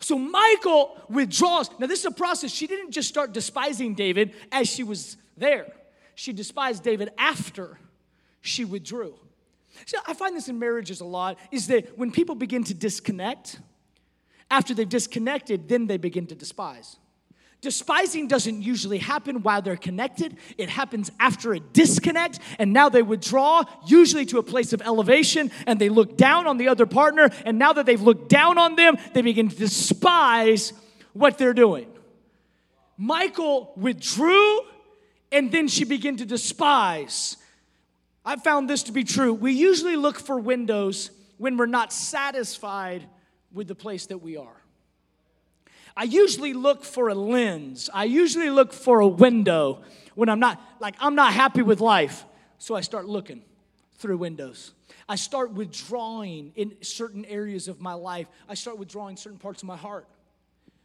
So 0.00 0.18
Michal 0.18 0.96
withdraws. 1.08 1.70
Now, 1.78 1.86
this 1.86 2.00
is 2.00 2.06
a 2.06 2.10
process. 2.10 2.50
She 2.50 2.66
didn't 2.66 2.90
just 2.90 3.08
start 3.08 3.32
despising 3.32 3.94
David 3.94 4.34
as 4.50 4.68
she 4.68 4.82
was 4.82 5.16
there, 5.36 5.72
she 6.14 6.32
despised 6.32 6.82
David 6.82 7.10
after 7.18 7.78
she 8.40 8.64
withdrew. 8.64 9.14
See, 9.86 9.96
I 10.06 10.12
find 10.12 10.36
this 10.36 10.48
in 10.48 10.58
marriages 10.58 11.00
a 11.00 11.04
lot 11.04 11.38
is 11.50 11.68
that 11.68 11.96
when 11.96 12.12
people 12.12 12.34
begin 12.34 12.62
to 12.64 12.74
disconnect, 12.74 13.58
after 14.50 14.74
they've 14.74 14.88
disconnected, 14.88 15.68
then 15.68 15.86
they 15.86 15.96
begin 15.96 16.26
to 16.26 16.34
despise. 16.34 16.98
Despising 17.62 18.26
doesn't 18.26 18.60
usually 18.60 18.98
happen 18.98 19.42
while 19.42 19.62
they're 19.62 19.76
connected. 19.76 20.36
It 20.58 20.68
happens 20.68 21.12
after 21.20 21.52
a 21.52 21.60
disconnect, 21.60 22.40
and 22.58 22.72
now 22.72 22.88
they 22.88 23.02
withdraw, 23.02 23.62
usually 23.86 24.26
to 24.26 24.38
a 24.38 24.42
place 24.42 24.72
of 24.72 24.82
elevation, 24.82 25.52
and 25.64 25.80
they 25.80 25.88
look 25.88 26.16
down 26.16 26.48
on 26.48 26.58
the 26.58 26.66
other 26.66 26.86
partner. 26.86 27.30
And 27.46 27.60
now 27.60 27.72
that 27.72 27.86
they've 27.86 28.02
looked 28.02 28.28
down 28.28 28.58
on 28.58 28.74
them, 28.74 28.96
they 29.14 29.22
begin 29.22 29.48
to 29.48 29.54
despise 29.54 30.72
what 31.12 31.38
they're 31.38 31.54
doing. 31.54 31.86
Michal 32.98 33.72
withdrew, 33.76 34.60
and 35.30 35.52
then 35.52 35.68
she 35.68 35.84
began 35.84 36.16
to 36.16 36.26
despise. 36.26 37.36
I 38.24 38.36
found 38.36 38.68
this 38.68 38.82
to 38.84 38.92
be 38.92 39.04
true. 39.04 39.32
We 39.32 39.52
usually 39.52 39.96
look 39.96 40.18
for 40.18 40.36
windows 40.36 41.12
when 41.38 41.56
we're 41.56 41.66
not 41.66 41.92
satisfied 41.92 43.04
with 43.52 43.68
the 43.68 43.76
place 43.76 44.06
that 44.06 44.18
we 44.18 44.36
are. 44.36 44.61
I 45.96 46.04
usually 46.04 46.52
look 46.52 46.84
for 46.84 47.08
a 47.08 47.14
lens. 47.14 47.90
I 47.92 48.04
usually 48.04 48.50
look 48.50 48.72
for 48.72 49.00
a 49.00 49.08
window 49.08 49.82
when 50.14 50.28
I'm 50.28 50.40
not, 50.40 50.60
like, 50.80 50.94
I'm 51.00 51.14
not 51.14 51.32
happy 51.32 51.62
with 51.62 51.80
life. 51.80 52.24
So 52.58 52.74
I 52.74 52.80
start 52.80 53.06
looking 53.06 53.42
through 53.96 54.18
windows. 54.18 54.72
I 55.08 55.16
start 55.16 55.52
withdrawing 55.52 56.52
in 56.54 56.74
certain 56.82 57.24
areas 57.24 57.68
of 57.68 57.80
my 57.80 57.94
life. 57.94 58.26
I 58.48 58.54
start 58.54 58.78
withdrawing 58.78 59.16
certain 59.16 59.38
parts 59.38 59.62
of 59.62 59.68
my 59.68 59.76
heart. 59.76 60.06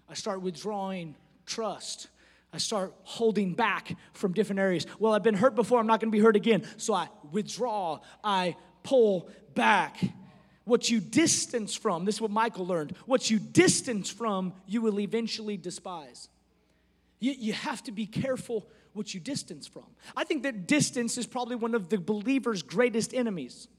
I 0.09 0.13
start 0.13 0.41
withdrawing 0.41 1.15
trust. 1.45 2.07
I 2.53 2.57
start 2.57 2.93
holding 3.03 3.53
back 3.53 3.95
from 4.13 4.33
different 4.33 4.59
areas. 4.59 4.85
Well, 4.99 5.13
I've 5.13 5.23
been 5.23 5.35
hurt 5.35 5.55
before, 5.55 5.79
I'm 5.79 5.87
not 5.87 5.99
gonna 5.99 6.11
be 6.11 6.19
hurt 6.19 6.35
again. 6.35 6.63
So 6.77 6.93
I 6.93 7.09
withdraw, 7.31 7.99
I 8.23 8.55
pull 8.83 9.29
back. 9.53 9.99
What 10.67 10.89
you 10.89 10.99
distance 10.99 11.75
from, 11.75 12.03
this 12.03 12.15
is 12.15 12.21
what 12.21 12.29
Michal 12.29 12.67
learned, 12.67 12.93
what 13.05 13.31
you 13.31 13.39
distance 13.39 14.09
from, 14.09 14.51
you 14.67 14.81
will 14.81 14.99
eventually 14.99 15.55
despise. 15.55 16.27
You, 17.21 17.31
you 17.31 17.53
have 17.53 17.81
to 17.83 17.93
be 17.93 18.05
careful 18.05 18.67
what 18.91 19.13
you 19.13 19.21
distance 19.21 19.65
from. 19.65 19.85
I 20.15 20.25
think 20.25 20.43
that 20.43 20.67
distance 20.67 21.17
is 21.17 21.25
probably 21.25 21.55
one 21.55 21.73
of 21.73 21.87
the 21.87 21.97
believer's 21.97 22.63
greatest 22.63 23.13
enemies. 23.13 23.69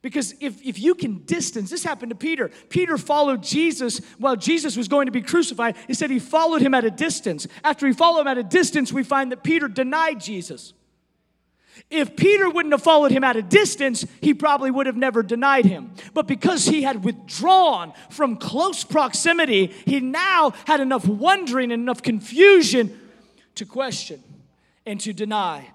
Because 0.00 0.32
if, 0.38 0.64
if 0.64 0.78
you 0.78 0.94
can 0.94 1.24
distance, 1.24 1.70
this 1.70 1.82
happened 1.82 2.10
to 2.10 2.16
Peter. 2.16 2.52
Peter 2.68 2.98
followed 2.98 3.42
Jesus 3.42 4.00
while 4.18 4.36
Jesus 4.36 4.76
was 4.76 4.86
going 4.86 5.06
to 5.06 5.12
be 5.12 5.22
crucified. 5.22 5.74
He 5.88 5.94
said 5.94 6.08
he 6.08 6.20
followed 6.20 6.62
him 6.62 6.72
at 6.72 6.84
a 6.84 6.90
distance. 6.90 7.48
After 7.64 7.88
he 7.88 7.92
followed 7.92 8.20
him 8.20 8.28
at 8.28 8.38
a 8.38 8.44
distance, 8.44 8.92
we 8.92 9.02
find 9.02 9.32
that 9.32 9.42
Peter 9.42 9.66
denied 9.66 10.20
Jesus. 10.20 10.72
If 11.90 12.16
Peter 12.16 12.48
wouldn't 12.48 12.72
have 12.72 12.82
followed 12.82 13.12
him 13.12 13.24
at 13.24 13.36
a 13.36 13.42
distance, 13.42 14.06
he 14.20 14.34
probably 14.34 14.70
would 14.70 14.86
have 14.86 14.96
never 14.96 15.22
denied 15.22 15.64
him. 15.64 15.92
But 16.14 16.26
because 16.26 16.66
he 16.66 16.82
had 16.82 17.04
withdrawn 17.04 17.92
from 18.10 18.36
close 18.36 18.84
proximity, 18.84 19.66
he 19.84 20.00
now 20.00 20.52
had 20.66 20.80
enough 20.80 21.06
wondering 21.06 21.72
and 21.72 21.82
enough 21.82 22.02
confusion 22.02 22.98
to 23.54 23.66
question 23.66 24.22
and 24.86 25.00
to 25.00 25.12
deny. 25.12 25.70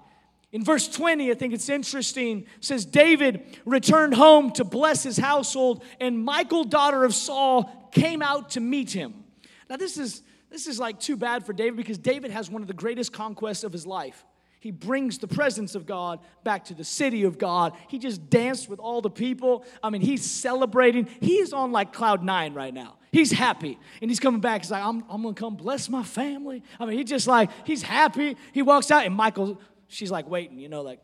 In 0.50 0.64
verse 0.64 0.88
20, 0.88 1.30
I 1.30 1.34
think 1.34 1.52
it's 1.52 1.68
interesting, 1.68 2.46
says 2.60 2.84
David 2.84 3.44
returned 3.64 4.14
home 4.14 4.50
to 4.52 4.64
bless 4.64 5.02
his 5.02 5.18
household, 5.18 5.84
and 6.00 6.24
Michal 6.24 6.64
daughter 6.64 7.04
of 7.04 7.14
Saul, 7.14 7.90
came 7.92 8.22
out 8.22 8.50
to 8.50 8.60
meet 8.60 8.90
him. 8.90 9.24
Now, 9.68 9.76
this 9.76 9.98
is 9.98 10.22
this 10.50 10.66
is 10.66 10.78
like 10.78 10.98
too 10.98 11.16
bad 11.16 11.44
for 11.44 11.52
David 11.52 11.76
because 11.76 11.98
David 11.98 12.30
has 12.30 12.50
one 12.50 12.62
of 12.62 12.68
the 12.68 12.74
greatest 12.74 13.12
conquests 13.12 13.64
of 13.64 13.72
his 13.72 13.86
life. 13.86 14.24
He 14.60 14.72
brings 14.72 15.18
the 15.18 15.28
presence 15.28 15.74
of 15.74 15.86
God 15.86 16.18
back 16.42 16.64
to 16.66 16.74
the 16.74 16.84
city 16.84 17.22
of 17.22 17.38
God. 17.38 17.74
He 17.88 17.98
just 17.98 18.28
danced 18.28 18.68
with 18.68 18.80
all 18.80 19.00
the 19.00 19.10
people. 19.10 19.64
I 19.82 19.90
mean, 19.90 20.00
he's 20.00 20.28
celebrating. 20.28 21.08
He's 21.20 21.52
on 21.52 21.70
like 21.70 21.92
cloud 21.92 22.24
nine 22.24 22.54
right 22.54 22.74
now. 22.74 22.96
He's 23.12 23.30
happy. 23.30 23.78
And 24.02 24.10
he's 24.10 24.20
coming 24.20 24.40
back. 24.40 24.62
He's 24.62 24.70
like, 24.70 24.82
I'm, 24.82 25.04
I'm 25.08 25.22
going 25.22 25.34
to 25.34 25.40
come 25.40 25.54
bless 25.54 25.88
my 25.88 26.02
family. 26.02 26.62
I 26.78 26.86
mean, 26.86 26.98
he 26.98 27.04
just 27.04 27.26
like, 27.26 27.50
he's 27.64 27.82
happy. 27.82 28.36
He 28.52 28.62
walks 28.62 28.90
out, 28.90 29.06
and 29.06 29.16
Michal, 29.16 29.60
she's 29.86 30.10
like 30.10 30.28
waiting, 30.28 30.58
you 30.58 30.68
know, 30.68 30.82
like. 30.82 31.00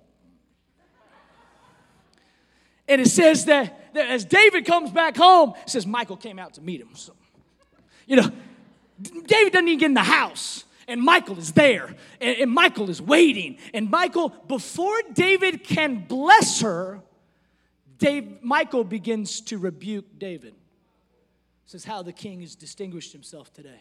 And 2.86 3.00
it 3.00 3.08
says 3.08 3.46
that, 3.46 3.94
that 3.94 4.10
as 4.10 4.24
David 4.24 4.66
comes 4.66 4.90
back 4.90 5.16
home, 5.16 5.54
it 5.62 5.70
says 5.70 5.86
Michal 5.86 6.16
came 6.16 6.38
out 6.38 6.54
to 6.54 6.60
meet 6.60 6.80
him. 6.80 6.90
So, 6.94 7.14
you 8.06 8.16
know, 8.16 8.30
David 9.00 9.52
doesn't 9.52 9.68
even 9.68 9.78
get 9.78 9.86
in 9.86 9.94
the 9.94 10.02
house 10.02 10.63
and 10.86 11.02
Michal 11.02 11.38
is 11.38 11.52
there, 11.52 11.94
and, 12.20 12.36
and, 12.38 12.52
Michal 12.52 12.90
is 12.90 13.00
waiting. 13.00 13.58
And 13.72 13.90
Michal, 13.90 14.30
before 14.46 15.00
David 15.12 15.64
can 15.64 16.04
bless 16.06 16.60
her, 16.60 17.02
Dave, 17.98 18.42
Michal 18.42 18.84
begins 18.84 19.40
to 19.42 19.58
rebuke 19.58 20.18
David. 20.18 20.54
Says 21.66 21.84
how 21.84 22.02
the 22.02 22.12
king 22.12 22.40
has 22.40 22.54
distinguished 22.54 23.12
himself 23.12 23.52
today. 23.52 23.80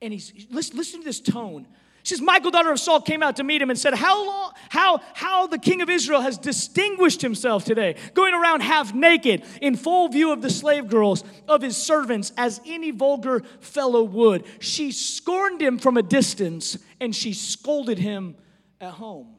And 0.00 0.12
he's 0.12 0.46
listen, 0.50 0.76
listen 0.76 1.00
to 1.00 1.04
this 1.04 1.20
tone. 1.20 1.66
She 2.04 2.14
says, 2.14 2.20
Michal, 2.20 2.50
daughter 2.50 2.70
of 2.70 2.78
Saul, 2.78 3.00
came 3.00 3.22
out 3.22 3.36
to 3.36 3.44
meet 3.44 3.62
him 3.62 3.70
and 3.70 3.78
said, 3.78 3.94
How 3.94 4.26
long, 4.26 4.52
how, 4.68 5.00
how 5.14 5.46
the 5.46 5.56
king 5.58 5.80
of 5.80 5.88
Israel 5.88 6.20
has 6.20 6.36
distinguished 6.36 7.22
himself 7.22 7.64
today, 7.64 7.96
going 8.12 8.34
around 8.34 8.60
half 8.60 8.92
naked, 8.92 9.42
in 9.62 9.74
full 9.74 10.08
view 10.08 10.30
of 10.30 10.42
the 10.42 10.50
slave 10.50 10.86
girls, 10.86 11.24
of 11.48 11.62
his 11.62 11.78
servants, 11.78 12.30
as 12.36 12.60
any 12.66 12.90
vulgar 12.90 13.40
fellow 13.60 14.02
would. 14.02 14.44
She 14.58 14.92
scorned 14.92 15.62
him 15.62 15.78
from 15.78 15.96
a 15.96 16.02
distance, 16.02 16.76
and 17.00 17.16
she 17.16 17.32
scolded 17.32 17.98
him 17.98 18.36
at 18.82 18.92
home. 18.92 19.36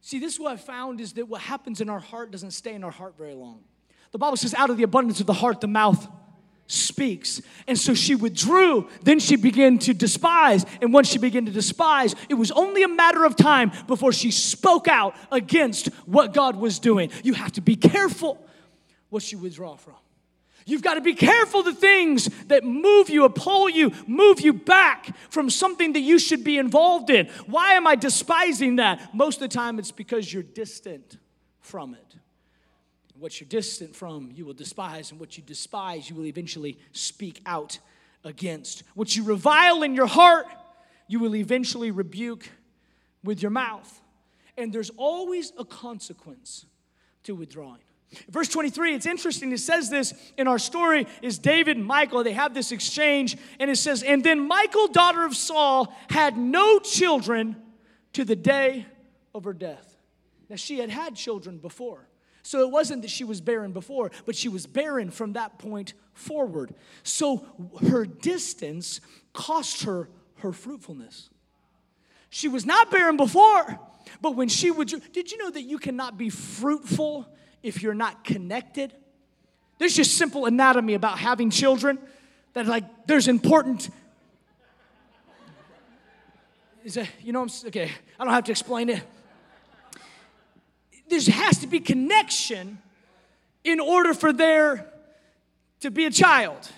See, 0.00 0.18
this 0.18 0.32
is 0.32 0.40
what 0.40 0.52
I 0.52 0.56
found 0.56 1.02
is 1.02 1.12
that 1.12 1.28
what 1.28 1.42
happens 1.42 1.82
in 1.82 1.90
our 1.90 2.00
heart 2.00 2.30
doesn't 2.30 2.52
stay 2.52 2.72
in 2.72 2.82
our 2.82 2.90
heart 2.90 3.18
very 3.18 3.34
long. 3.34 3.60
The 4.12 4.18
Bible 4.18 4.38
says, 4.38 4.54
out 4.54 4.70
of 4.70 4.78
the 4.78 4.84
abundance 4.84 5.20
of 5.20 5.26
the 5.26 5.34
heart, 5.34 5.60
the 5.60 5.66
mouth 5.66 6.08
speaks. 6.68 7.42
And 7.66 7.76
so 7.76 7.94
she 7.94 8.14
withdrew. 8.14 8.88
Then 9.02 9.18
she 9.18 9.34
began 9.34 9.78
to 9.80 9.94
despise. 9.94 10.64
And 10.80 10.92
once 10.92 11.08
she 11.08 11.18
began 11.18 11.46
to 11.46 11.52
despise, 11.52 12.14
it 12.28 12.34
was 12.34 12.52
only 12.52 12.84
a 12.84 12.88
matter 12.88 13.24
of 13.24 13.34
time 13.34 13.72
before 13.88 14.12
she 14.12 14.30
spoke 14.30 14.86
out 14.86 15.16
against 15.32 15.88
what 16.06 16.32
God 16.32 16.54
was 16.54 16.78
doing. 16.78 17.10
You 17.24 17.34
have 17.34 17.52
to 17.52 17.60
be 17.60 17.74
careful 17.74 18.38
what 19.08 19.32
you 19.32 19.38
withdraw 19.38 19.76
from. 19.76 19.94
You've 20.66 20.82
got 20.82 20.94
to 20.94 21.00
be 21.00 21.14
careful 21.14 21.62
the 21.62 21.72
things 21.72 22.26
that 22.48 22.62
move 22.62 23.08
you, 23.08 23.26
pull 23.30 23.70
you, 23.70 23.90
move 24.06 24.42
you 24.42 24.52
back 24.52 25.16
from 25.30 25.48
something 25.48 25.94
that 25.94 26.00
you 26.00 26.18
should 26.18 26.44
be 26.44 26.58
involved 26.58 27.08
in. 27.08 27.28
Why 27.46 27.72
am 27.72 27.86
I 27.86 27.94
despising 27.94 28.76
that? 28.76 29.14
Most 29.14 29.36
of 29.36 29.48
the 29.48 29.56
time, 29.56 29.78
it's 29.78 29.92
because 29.92 30.30
you're 30.30 30.42
distant 30.42 31.16
from 31.60 31.94
it. 31.94 32.16
What 33.18 33.40
you're 33.40 33.48
distant 33.48 33.96
from, 33.96 34.30
you 34.32 34.44
will 34.44 34.54
despise, 34.54 35.10
and 35.10 35.18
what 35.18 35.36
you 35.36 35.42
despise, 35.42 36.08
you 36.08 36.16
will 36.16 36.26
eventually 36.26 36.78
speak 36.92 37.40
out 37.46 37.78
against. 38.24 38.84
What 38.94 39.16
you 39.16 39.24
revile 39.24 39.82
in 39.82 39.94
your 39.94 40.06
heart, 40.06 40.46
you 41.08 41.18
will 41.18 41.34
eventually 41.34 41.90
rebuke 41.90 42.48
with 43.24 43.42
your 43.42 43.50
mouth. 43.50 44.00
And 44.56 44.72
there's 44.72 44.90
always 44.96 45.52
a 45.58 45.64
consequence 45.64 46.66
to 47.24 47.34
withdrawing. 47.34 47.80
Verse 48.30 48.48
23, 48.48 48.94
it's 48.94 49.06
interesting. 49.06 49.52
It 49.52 49.60
says 49.60 49.90
this 49.90 50.14
in 50.38 50.48
our 50.48 50.58
story 50.58 51.06
is 51.20 51.38
David 51.38 51.76
and 51.76 51.86
Michal, 51.86 52.24
they 52.24 52.32
have 52.32 52.54
this 52.54 52.72
exchange, 52.72 53.36
and 53.58 53.70
it 53.70 53.76
says, 53.76 54.02
And 54.02 54.24
then 54.24 54.48
Michal, 54.48 54.88
daughter 54.88 55.24
of 55.26 55.36
Saul, 55.36 55.94
had 56.08 56.38
no 56.38 56.78
children 56.78 57.56
to 58.14 58.24
the 58.24 58.36
day 58.36 58.86
of 59.34 59.44
her 59.44 59.52
death. 59.52 59.96
Now, 60.48 60.56
she 60.56 60.78
had 60.78 60.88
had 60.88 61.14
children 61.14 61.58
before. 61.58 62.08
So 62.48 62.62
it 62.62 62.70
wasn't 62.70 63.02
that 63.02 63.10
she 63.10 63.24
was 63.24 63.42
barren 63.42 63.72
before, 63.72 64.10
but 64.24 64.34
she 64.34 64.48
was 64.48 64.66
barren 64.66 65.10
from 65.10 65.34
that 65.34 65.58
point 65.58 65.92
forward. 66.14 66.74
So 67.02 67.44
her 67.90 68.06
distance 68.06 69.02
cost 69.34 69.82
her 69.82 70.08
her 70.36 70.54
fruitfulness. 70.54 71.28
She 72.30 72.48
was 72.48 72.64
not 72.64 72.90
barren 72.90 73.18
before, 73.18 73.78
but 74.22 74.34
when 74.34 74.48
she 74.48 74.70
would, 74.70 74.88
did 75.12 75.30
you 75.30 75.36
know 75.36 75.50
that 75.50 75.60
you 75.60 75.78
cannot 75.78 76.16
be 76.16 76.30
fruitful 76.30 77.28
if 77.62 77.82
you're 77.82 77.92
not 77.92 78.24
connected? 78.24 78.94
There's 79.76 79.94
just 79.94 80.16
simple 80.16 80.46
anatomy 80.46 80.94
about 80.94 81.18
having 81.18 81.50
children 81.50 81.98
that, 82.54 82.64
like, 82.64 82.84
there's 83.06 83.28
important. 83.28 83.90
Is 86.82 86.94
that, 86.94 87.10
you 87.22 87.34
know, 87.34 87.42
I'm, 87.42 87.50
okay, 87.66 87.90
I 88.18 88.24
don't 88.24 88.32
have 88.32 88.44
to 88.44 88.52
explain 88.52 88.88
it 88.88 89.02
there 91.08 91.20
has 91.20 91.58
to 91.58 91.66
be 91.66 91.80
connection 91.80 92.78
in 93.64 93.80
order 93.80 94.14
for 94.14 94.32
there 94.32 94.90
to 95.80 95.90
be 95.90 96.06
a 96.06 96.10
child. 96.10 96.70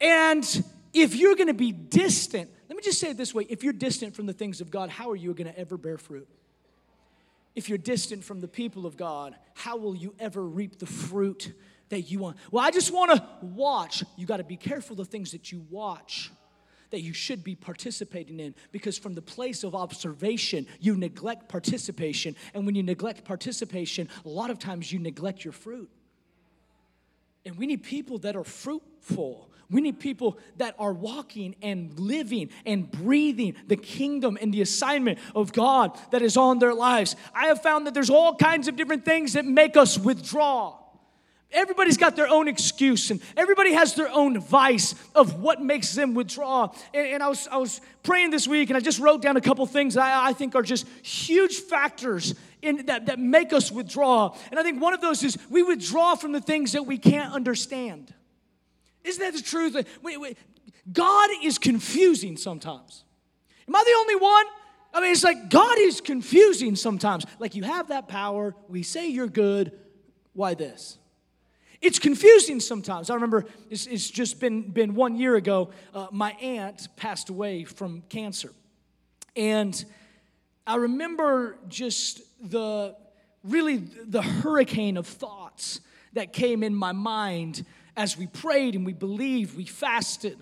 And 0.00 0.64
if 0.92 1.14
you're 1.14 1.34
going 1.34 1.48
to 1.48 1.54
be 1.54 1.72
distant, 1.72 2.50
let 2.68 2.76
me 2.76 2.82
just 2.82 3.00
say 3.00 3.10
it 3.10 3.16
this 3.16 3.34
way 3.34 3.46
if 3.48 3.62
you're 3.62 3.72
distant 3.72 4.14
from 4.14 4.26
the 4.26 4.32
things 4.32 4.60
of 4.60 4.70
God, 4.70 4.90
how 4.90 5.10
are 5.10 5.16
you 5.16 5.34
going 5.34 5.52
to 5.52 5.58
ever 5.58 5.76
bear 5.76 5.98
fruit? 5.98 6.28
If 7.54 7.68
you're 7.68 7.78
distant 7.78 8.24
from 8.24 8.40
the 8.40 8.48
people 8.48 8.86
of 8.86 8.96
God, 8.96 9.34
how 9.54 9.76
will 9.76 9.94
you 9.94 10.14
ever 10.18 10.42
reap 10.42 10.78
the 10.78 10.86
fruit 10.86 11.52
that 11.88 12.02
you 12.02 12.20
want? 12.20 12.36
Well, 12.50 12.64
I 12.64 12.70
just 12.70 12.92
want 12.92 13.10
to 13.10 13.26
watch. 13.42 14.04
You 14.16 14.24
got 14.24 14.36
to 14.36 14.44
be 14.44 14.56
careful 14.56 14.94
the 14.96 15.04
things 15.04 15.32
that 15.32 15.50
you 15.50 15.66
watch 15.68 16.30
that 16.90 17.02
you 17.02 17.12
should 17.12 17.42
be 17.42 17.54
participating 17.54 18.40
in 18.40 18.54
because 18.72 18.98
from 18.98 19.14
the 19.14 19.22
place 19.22 19.64
of 19.64 19.74
observation, 19.74 20.66
you 20.80 20.96
neglect 20.96 21.48
participation. 21.48 22.36
And 22.54 22.66
when 22.66 22.74
you 22.74 22.82
neglect 22.82 23.24
participation, 23.24 24.08
a 24.24 24.28
lot 24.28 24.50
of 24.50 24.58
times 24.58 24.92
you 24.92 24.98
neglect 24.98 25.44
your 25.44 25.52
fruit. 25.52 25.90
And 27.44 27.56
we 27.56 27.66
need 27.66 27.82
people 27.82 28.18
that 28.18 28.36
are 28.36 28.44
fruitful. 28.44 29.50
We 29.70 29.80
need 29.80 30.00
people 30.00 30.38
that 30.56 30.74
are 30.78 30.92
walking 30.92 31.54
and 31.62 31.98
living 31.98 32.50
and 32.66 32.90
breathing 32.90 33.54
the 33.68 33.76
kingdom 33.76 34.36
and 34.40 34.52
the 34.52 34.62
assignment 34.62 35.18
of 35.34 35.52
God 35.52 35.96
that 36.10 36.22
is 36.22 36.36
on 36.36 36.58
their 36.58 36.74
lives. 36.74 37.14
I 37.32 37.46
have 37.46 37.62
found 37.62 37.86
that 37.86 37.94
there's 37.94 38.10
all 38.10 38.34
kinds 38.34 38.68
of 38.68 38.76
different 38.76 39.04
things 39.04 39.34
that 39.34 39.44
make 39.44 39.76
us 39.76 39.96
withdraw. 39.96 40.79
Everybody's 41.52 41.96
got 41.96 42.14
their 42.14 42.28
own 42.28 42.46
excuse 42.46 43.10
and 43.10 43.20
everybody 43.36 43.72
has 43.72 43.94
their 43.94 44.08
own 44.08 44.40
vice 44.40 44.94
of 45.16 45.40
what 45.40 45.60
makes 45.60 45.94
them 45.94 46.14
withdraw. 46.14 46.72
And, 46.94 47.06
and 47.08 47.22
I, 47.22 47.28
was, 47.28 47.48
I 47.48 47.56
was 47.56 47.80
praying 48.04 48.30
this 48.30 48.46
week 48.46 48.70
and 48.70 48.76
I 48.76 48.80
just 48.80 49.00
wrote 49.00 49.20
down 49.20 49.36
a 49.36 49.40
couple 49.40 49.66
things 49.66 49.96
I, 49.96 50.28
I 50.28 50.32
think 50.32 50.54
are 50.54 50.62
just 50.62 50.86
huge 51.02 51.56
factors 51.56 52.34
in, 52.62 52.86
that, 52.86 53.06
that 53.06 53.18
make 53.18 53.52
us 53.52 53.72
withdraw. 53.72 54.34
And 54.50 54.60
I 54.60 54.62
think 54.62 54.80
one 54.80 54.94
of 54.94 55.00
those 55.00 55.24
is 55.24 55.36
we 55.48 55.64
withdraw 55.64 56.14
from 56.14 56.30
the 56.30 56.40
things 56.40 56.72
that 56.72 56.84
we 56.84 56.98
can't 56.98 57.32
understand. 57.34 58.14
Isn't 59.02 59.20
that 59.20 59.34
the 59.34 59.42
truth? 59.42 59.76
We, 60.02 60.16
we, 60.16 60.36
God 60.92 61.30
is 61.42 61.58
confusing 61.58 62.36
sometimes. 62.36 63.04
Am 63.66 63.74
I 63.74 63.82
the 63.84 63.96
only 63.98 64.16
one? 64.16 64.44
I 64.92 65.00
mean, 65.00 65.12
it's 65.12 65.24
like 65.24 65.50
God 65.50 65.78
is 65.78 66.00
confusing 66.00 66.76
sometimes. 66.76 67.24
Like 67.38 67.54
you 67.56 67.64
have 67.64 67.88
that 67.88 68.08
power, 68.08 68.54
we 68.68 68.82
say 68.82 69.08
you're 69.08 69.28
good, 69.28 69.72
why 70.32 70.54
this? 70.54 70.98
It's 71.80 71.98
confusing 71.98 72.60
sometimes. 72.60 73.08
I 73.08 73.14
remember 73.14 73.46
it's, 73.70 73.86
it's 73.86 74.10
just 74.10 74.38
been, 74.38 74.70
been 74.70 74.94
one 74.94 75.16
year 75.16 75.36
ago, 75.36 75.70
uh, 75.94 76.08
my 76.10 76.32
aunt 76.32 76.88
passed 76.96 77.30
away 77.30 77.64
from 77.64 78.02
cancer. 78.08 78.52
And 79.34 79.82
I 80.66 80.76
remember 80.76 81.56
just 81.68 82.20
the 82.42 82.96
really 83.42 83.78
the 83.78 84.20
hurricane 84.20 84.98
of 84.98 85.06
thoughts 85.06 85.80
that 86.12 86.32
came 86.32 86.62
in 86.62 86.74
my 86.74 86.92
mind 86.92 87.64
as 87.96 88.16
we 88.16 88.26
prayed 88.26 88.74
and 88.74 88.84
we 88.84 88.92
believed, 88.92 89.56
we 89.56 89.64
fasted. 89.64 90.38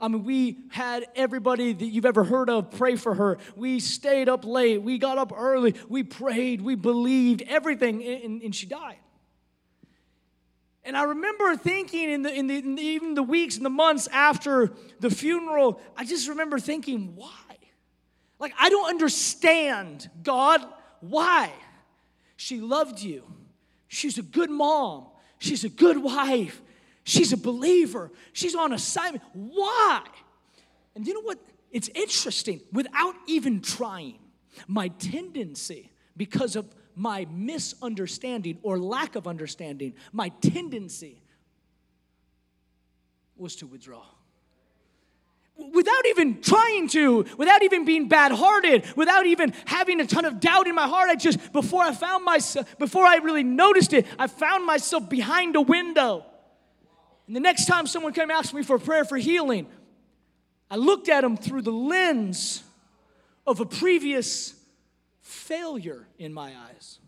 I 0.00 0.08
mean, 0.08 0.24
we 0.24 0.58
had 0.70 1.06
everybody 1.14 1.72
that 1.72 1.84
you've 1.84 2.04
ever 2.04 2.24
heard 2.24 2.50
of 2.50 2.70
pray 2.72 2.96
for 2.96 3.14
her. 3.14 3.38
We 3.56 3.80
stayed 3.80 4.28
up 4.28 4.44
late. 4.44 4.82
We 4.82 4.98
got 4.98 5.16
up 5.16 5.32
early. 5.34 5.74
We 5.88 6.02
prayed. 6.02 6.60
We 6.60 6.74
believed 6.74 7.42
everything, 7.42 8.02
and, 8.04 8.42
and 8.42 8.54
she 8.54 8.66
died. 8.66 8.98
And 10.84 10.96
I 10.96 11.04
remember 11.04 11.56
thinking 11.56 12.10
in, 12.10 12.22
the, 12.22 12.32
in, 12.32 12.46
the, 12.46 12.58
in 12.58 12.74
the, 12.74 12.82
even 12.82 13.14
the 13.14 13.22
weeks 13.22 13.56
and 13.56 13.64
the 13.64 13.70
months 13.70 14.06
after 14.12 14.72
the 15.00 15.10
funeral, 15.10 15.80
I 15.96 16.04
just 16.04 16.28
remember 16.28 16.58
thinking, 16.58 17.16
why? 17.16 17.30
Like, 18.38 18.52
I 18.58 18.68
don't 18.68 18.88
understand, 18.90 20.10
God, 20.22 20.60
why? 21.00 21.50
She 22.36 22.60
loved 22.60 23.00
you. 23.00 23.24
She's 23.88 24.18
a 24.18 24.22
good 24.22 24.50
mom. 24.50 25.06
She's 25.38 25.64
a 25.64 25.68
good 25.70 25.98
wife. 25.98 26.60
She's 27.04 27.32
a 27.32 27.36
believer. 27.36 28.10
She's 28.32 28.54
on 28.54 28.72
assignment. 28.72 29.24
Why? 29.32 30.02
And 30.94 31.06
you 31.06 31.14
know 31.14 31.22
what? 31.22 31.38
It's 31.70 31.88
interesting. 31.94 32.60
Without 32.72 33.14
even 33.26 33.60
trying, 33.60 34.18
my 34.66 34.88
tendency, 34.88 35.92
because 36.16 36.56
of 36.56 36.66
my 36.96 37.26
misunderstanding 37.30 38.58
or 38.62 38.78
lack 38.78 39.16
of 39.16 39.26
understanding, 39.26 39.94
my 40.12 40.28
tendency 40.40 41.22
was 43.36 43.56
to 43.56 43.66
withdraw. 43.66 44.02
Without 45.56 46.06
even 46.06 46.40
trying 46.40 46.88
to, 46.88 47.24
without 47.38 47.62
even 47.62 47.84
being 47.84 48.08
bad 48.08 48.32
hearted, 48.32 48.84
without 48.96 49.24
even 49.26 49.52
having 49.66 50.00
a 50.00 50.06
ton 50.06 50.24
of 50.24 50.40
doubt 50.40 50.66
in 50.66 50.74
my 50.74 50.88
heart, 50.88 51.08
I 51.08 51.14
just, 51.14 51.52
before 51.52 51.82
I 51.82 51.92
found 51.92 52.24
myself, 52.24 52.76
before 52.78 53.06
I 53.06 53.16
really 53.16 53.44
noticed 53.44 53.92
it, 53.92 54.06
I 54.18 54.26
found 54.26 54.66
myself 54.66 55.08
behind 55.08 55.54
a 55.54 55.60
window. 55.60 56.24
And 57.26 57.36
the 57.36 57.40
next 57.40 57.66
time 57.66 57.86
someone 57.86 58.12
came 58.12 58.30
ask 58.30 58.52
me 58.52 58.62
for 58.62 58.76
a 58.76 58.80
prayer 58.80 59.04
for 59.04 59.16
healing, 59.16 59.66
I 60.70 60.76
looked 60.76 61.08
at 61.08 61.20
them 61.20 61.36
through 61.36 61.62
the 61.62 61.72
lens 61.72 62.64
of 63.46 63.60
a 63.60 63.66
previous 63.66 64.54
failure 65.24 66.06
in 66.18 66.32
my 66.32 66.52
eyes. 66.68 67.00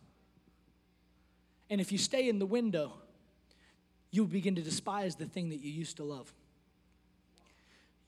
And 1.70 1.80
if 1.80 1.92
you 1.92 1.98
stay 1.98 2.28
in 2.28 2.38
the 2.38 2.46
window, 2.46 2.94
you'll 4.10 4.26
begin 4.26 4.54
to 4.56 4.62
despise 4.62 5.14
the 5.14 5.26
thing 5.26 5.50
that 5.50 5.60
you 5.60 5.70
used 5.70 5.98
to 5.98 6.04
love. 6.04 6.32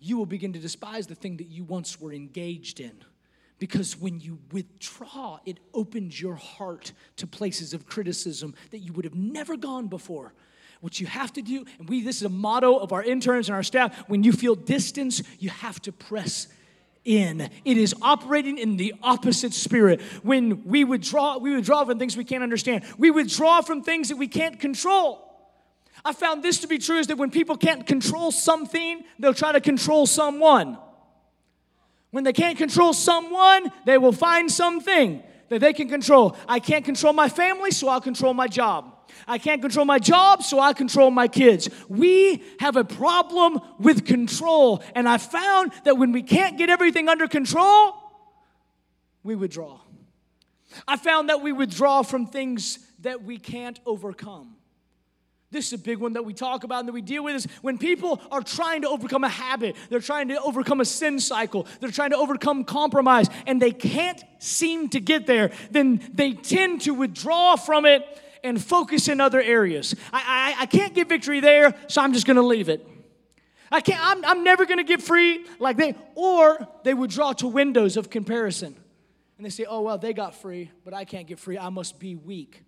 You 0.00 0.16
will 0.16 0.26
begin 0.26 0.52
to 0.54 0.58
despise 0.58 1.06
the 1.06 1.14
thing 1.14 1.36
that 1.36 1.48
you 1.48 1.62
once 1.64 2.00
were 2.00 2.12
engaged 2.12 2.80
in. 2.80 2.92
Because 3.58 3.98
when 3.98 4.20
you 4.20 4.38
withdraw, 4.52 5.40
it 5.44 5.58
opens 5.74 6.20
your 6.20 6.36
heart 6.36 6.92
to 7.16 7.26
places 7.26 7.74
of 7.74 7.86
criticism 7.86 8.54
that 8.70 8.78
you 8.78 8.92
would 8.92 9.04
have 9.04 9.16
never 9.16 9.56
gone 9.56 9.88
before. 9.88 10.32
What 10.80 11.00
you 11.00 11.08
have 11.08 11.32
to 11.32 11.42
do, 11.42 11.66
and 11.80 11.88
we 11.88 12.02
this 12.02 12.18
is 12.18 12.22
a 12.22 12.28
motto 12.28 12.78
of 12.78 12.92
our 12.92 13.02
interns 13.02 13.48
and 13.48 13.56
our 13.56 13.64
staff, 13.64 13.98
when 14.08 14.22
you 14.22 14.32
feel 14.32 14.54
distance, 14.54 15.22
you 15.40 15.50
have 15.50 15.82
to 15.82 15.92
press 15.92 16.46
in. 17.08 17.48
It 17.64 17.78
is 17.78 17.94
operating 18.02 18.58
in 18.58 18.76
the 18.76 18.94
opposite 19.02 19.54
spirit. 19.54 20.00
When 20.22 20.64
we 20.64 20.84
withdraw, 20.84 21.38
we 21.38 21.54
withdraw 21.54 21.84
from 21.84 21.98
things 21.98 22.16
we 22.16 22.24
can't 22.24 22.42
understand. 22.42 22.84
We 22.98 23.10
withdraw 23.10 23.62
from 23.62 23.82
things 23.82 24.10
that 24.10 24.16
we 24.16 24.28
can't 24.28 24.60
control. 24.60 25.24
I 26.04 26.12
found 26.12 26.42
this 26.42 26.60
to 26.60 26.68
be 26.68 26.78
true 26.78 26.98
is 26.98 27.08
that 27.08 27.18
when 27.18 27.30
people 27.30 27.56
can't 27.56 27.86
control 27.86 28.30
something, 28.30 29.02
they'll 29.18 29.34
try 29.34 29.52
to 29.52 29.60
control 29.60 30.06
someone. 30.06 30.78
When 32.10 32.24
they 32.24 32.32
can't 32.32 32.56
control 32.56 32.92
someone, 32.92 33.72
they 33.84 33.98
will 33.98 34.12
find 34.12 34.50
something 34.50 35.22
that 35.48 35.60
they 35.60 35.72
can 35.72 35.88
control. 35.88 36.36
I 36.48 36.60
can't 36.60 36.84
control 36.84 37.12
my 37.12 37.28
family, 37.28 37.70
so 37.70 37.88
I'll 37.88 38.00
control 38.00 38.34
my 38.34 38.48
job. 38.48 38.94
I 39.26 39.38
can't 39.38 39.60
control 39.60 39.84
my 39.84 39.98
job, 39.98 40.42
so 40.42 40.60
I 40.60 40.72
control 40.72 41.10
my 41.10 41.28
kids. 41.28 41.68
We 41.88 42.42
have 42.60 42.76
a 42.76 42.84
problem 42.84 43.60
with 43.78 44.06
control. 44.06 44.82
And 44.94 45.08
I 45.08 45.18
found 45.18 45.72
that 45.84 45.98
when 45.98 46.12
we 46.12 46.22
can't 46.22 46.56
get 46.58 46.70
everything 46.70 47.08
under 47.08 47.26
control, 47.26 47.94
we 49.22 49.34
withdraw. 49.34 49.80
I 50.86 50.96
found 50.96 51.30
that 51.30 51.42
we 51.42 51.52
withdraw 51.52 52.02
from 52.02 52.26
things 52.26 52.78
that 53.00 53.22
we 53.22 53.38
can't 53.38 53.80
overcome. 53.86 54.56
This 55.50 55.68
is 55.68 55.72
a 55.72 55.78
big 55.78 55.98
one 55.98 56.12
that 56.12 56.26
we 56.26 56.34
talk 56.34 56.64
about 56.64 56.80
and 56.80 56.88
that 56.88 56.92
we 56.92 57.00
deal 57.00 57.24
with 57.24 57.36
is 57.36 57.46
when 57.62 57.78
people 57.78 58.20
are 58.30 58.42
trying 58.42 58.82
to 58.82 58.88
overcome 58.88 59.24
a 59.24 59.30
habit, 59.30 59.76
they're 59.88 59.98
trying 59.98 60.28
to 60.28 60.38
overcome 60.42 60.82
a 60.82 60.84
sin 60.84 61.18
cycle, 61.18 61.66
they're 61.80 61.90
trying 61.90 62.10
to 62.10 62.18
overcome 62.18 62.64
compromise, 62.64 63.28
and 63.46 63.60
they 63.60 63.70
can't 63.70 64.22
seem 64.38 64.90
to 64.90 65.00
get 65.00 65.26
there, 65.26 65.50
then 65.70 66.02
they 66.12 66.34
tend 66.34 66.82
to 66.82 66.92
withdraw 66.92 67.56
from 67.56 67.86
it 67.86 68.04
and 68.44 68.62
focus 68.62 69.08
in 69.08 69.22
other 69.22 69.40
areas. 69.40 69.94
I, 70.12 70.54
I, 70.58 70.62
I 70.62 70.66
can't 70.66 70.94
get 70.94 71.08
victory 71.08 71.40
there, 71.40 71.74
so 71.86 72.02
I'm 72.02 72.12
just 72.12 72.26
gonna 72.26 72.42
leave 72.42 72.68
it. 72.68 72.86
I 73.72 73.80
can't, 73.80 74.00
I'm, 74.02 74.24
I'm 74.26 74.44
never 74.44 74.66
gonna 74.66 74.84
get 74.84 75.00
free 75.00 75.46
like 75.58 75.78
they, 75.78 75.94
or 76.14 76.58
they 76.84 76.92
withdraw 76.92 77.32
to 77.34 77.48
windows 77.48 77.96
of 77.96 78.10
comparison. 78.10 78.76
And 79.38 79.46
they 79.46 79.50
say, 79.50 79.64
oh, 79.64 79.80
well, 79.80 79.96
they 79.96 80.12
got 80.12 80.34
free, 80.34 80.70
but 80.84 80.92
I 80.92 81.06
can't 81.06 81.26
get 81.26 81.38
free. 81.38 81.56
I 81.56 81.70
must 81.70 81.98
be 81.98 82.16
weak. 82.16 82.64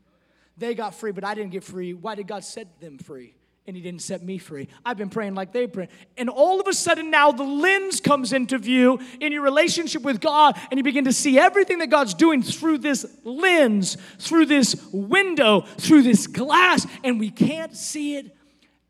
They 0.60 0.74
got 0.74 0.94
free, 0.94 1.10
but 1.10 1.24
I 1.24 1.34
didn't 1.34 1.52
get 1.52 1.64
free. 1.64 1.94
Why 1.94 2.14
did 2.14 2.28
God 2.28 2.44
set 2.44 2.80
them 2.80 2.98
free? 2.98 3.34
and 3.66 3.76
he 3.76 3.82
didn't 3.82 4.02
set 4.02 4.24
me 4.24 4.36
free. 4.36 4.66
I've 4.84 4.96
been 4.96 5.10
praying 5.10 5.36
like 5.36 5.52
they 5.52 5.68
pray. 5.68 5.88
And 6.16 6.28
all 6.28 6.60
of 6.60 6.66
a 6.66 6.72
sudden 6.72 7.08
now 7.08 7.30
the 7.30 7.44
lens 7.44 8.00
comes 8.00 8.32
into 8.32 8.58
view 8.58 8.98
in 9.20 9.32
your 9.32 9.42
relationship 9.42 10.02
with 10.02 10.20
God 10.20 10.58
and 10.70 10.78
you 10.78 10.82
begin 10.82 11.04
to 11.04 11.12
see 11.12 11.38
everything 11.38 11.78
that 11.78 11.88
God's 11.88 12.14
doing 12.14 12.42
through 12.42 12.78
this 12.78 13.06
lens, 13.22 13.96
through 14.18 14.46
this 14.46 14.74
window, 14.90 15.60
through 15.60 16.02
this 16.02 16.26
glass 16.26 16.84
and 17.04 17.20
we 17.20 17.30
can't 17.30 17.76
see 17.76 18.16
it 18.16 18.34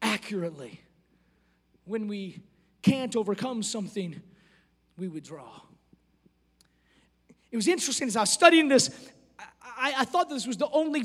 accurately. 0.00 0.80
When 1.84 2.08
we 2.08 2.40
can't 2.80 3.14
overcome 3.16 3.62
something, 3.62 4.22
we 4.96 5.08
withdraw. 5.08 5.60
It 7.50 7.56
was 7.56 7.68
interesting 7.68 8.08
as 8.08 8.16
I 8.16 8.20
was 8.20 8.30
studying 8.30 8.68
this, 8.68 8.88
I, 9.60 9.94
I 9.98 10.04
thought 10.06 10.30
this 10.30 10.46
was 10.46 10.56
the 10.56 10.70
only 10.70 11.04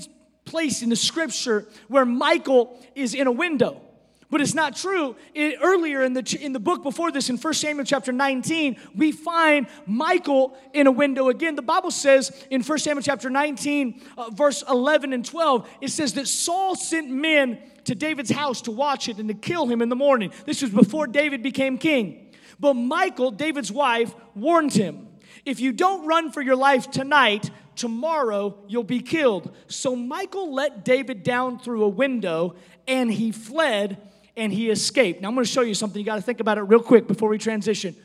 place 0.55 0.81
in 0.81 0.87
the 0.87 0.95
scripture 0.95 1.67
where 1.89 2.05
Michal 2.05 2.81
is 2.95 3.13
in 3.13 3.27
a 3.27 3.31
window. 3.31 3.81
But 4.29 4.39
it's 4.39 4.53
not 4.53 4.73
true. 4.73 5.17
It, 5.33 5.57
earlier 5.61 6.01
in 6.01 6.13
the, 6.13 6.39
in 6.41 6.53
the 6.53 6.61
book 6.61 6.81
before 6.81 7.11
this, 7.11 7.29
in 7.29 7.35
1 7.35 7.53
Samuel 7.55 7.83
chapter 7.83 8.13
19, 8.13 8.77
we 8.95 9.11
find 9.11 9.67
Michal 9.85 10.57
in 10.71 10.87
a 10.87 10.93
window 10.93 11.27
again. 11.27 11.57
The 11.57 11.61
Bible 11.61 11.91
says 11.91 12.31
in 12.49 12.63
1 12.63 12.77
Samuel 12.77 13.03
chapter 13.03 13.29
19, 13.29 14.01
uh, 14.17 14.29
verse 14.29 14.63
11 14.69 15.11
and 15.11 15.25
12, 15.25 15.69
it 15.81 15.89
says 15.89 16.13
that 16.13 16.25
Saul 16.25 16.77
sent 16.77 17.09
men 17.09 17.59
to 17.83 17.93
David's 17.93 18.31
house 18.31 18.61
to 18.61 18.71
watch 18.71 19.09
it 19.09 19.17
and 19.17 19.27
to 19.27 19.35
kill 19.35 19.67
him 19.67 19.81
in 19.81 19.89
the 19.89 19.95
morning. 19.97 20.31
This 20.45 20.61
was 20.61 20.71
before 20.71 21.05
David 21.05 21.43
became 21.43 21.77
king. 21.77 22.33
But 22.61 22.75
Michal, 22.75 23.31
David's 23.31 23.73
wife, 23.73 24.15
warned 24.33 24.71
him 24.71 25.09
if 25.45 25.59
you 25.59 25.71
don't 25.71 26.07
run 26.07 26.31
for 26.31 26.41
your 26.41 26.55
life 26.55 26.89
tonight, 26.89 27.51
tomorrow 27.75 28.57
you'll 28.67 28.83
be 28.83 29.01
killed. 29.01 29.55
So 29.67 29.95
Michal 29.95 30.53
let 30.53 30.85
David 30.85 31.23
down 31.23 31.59
through 31.59 31.83
a 31.83 31.89
window 31.89 32.55
and 32.87 33.11
he 33.11 33.31
fled 33.31 33.97
and 34.37 34.51
he 34.51 34.69
escaped. 34.69 35.21
Now 35.21 35.29
I'm 35.29 35.35
going 35.35 35.45
to 35.45 35.51
show 35.51 35.61
you 35.61 35.73
something. 35.73 35.99
You 35.99 36.05
got 36.05 36.15
to 36.15 36.21
think 36.21 36.39
about 36.39 36.57
it 36.57 36.61
real 36.61 36.81
quick 36.81 37.07
before 37.07 37.29
we 37.29 37.37
transition. 37.37 37.95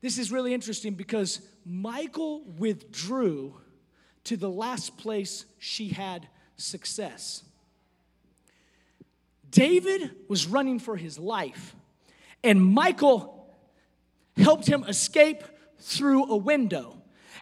This 0.00 0.18
is 0.18 0.30
really 0.30 0.54
interesting 0.54 0.94
because 0.94 1.40
Michal 1.64 2.44
withdrew 2.58 3.54
to 4.24 4.36
the 4.36 4.50
last 4.50 4.96
place 4.96 5.44
she 5.58 5.88
had 5.88 6.28
success. 6.56 7.42
David 9.50 10.14
was 10.28 10.46
running 10.46 10.78
for 10.78 10.96
his 10.96 11.18
life, 11.18 11.74
and 12.44 12.74
Michal 12.74 13.56
helped 14.36 14.66
him 14.66 14.84
escape 14.84 15.42
through 15.78 16.30
a 16.30 16.36
window. 16.36 16.97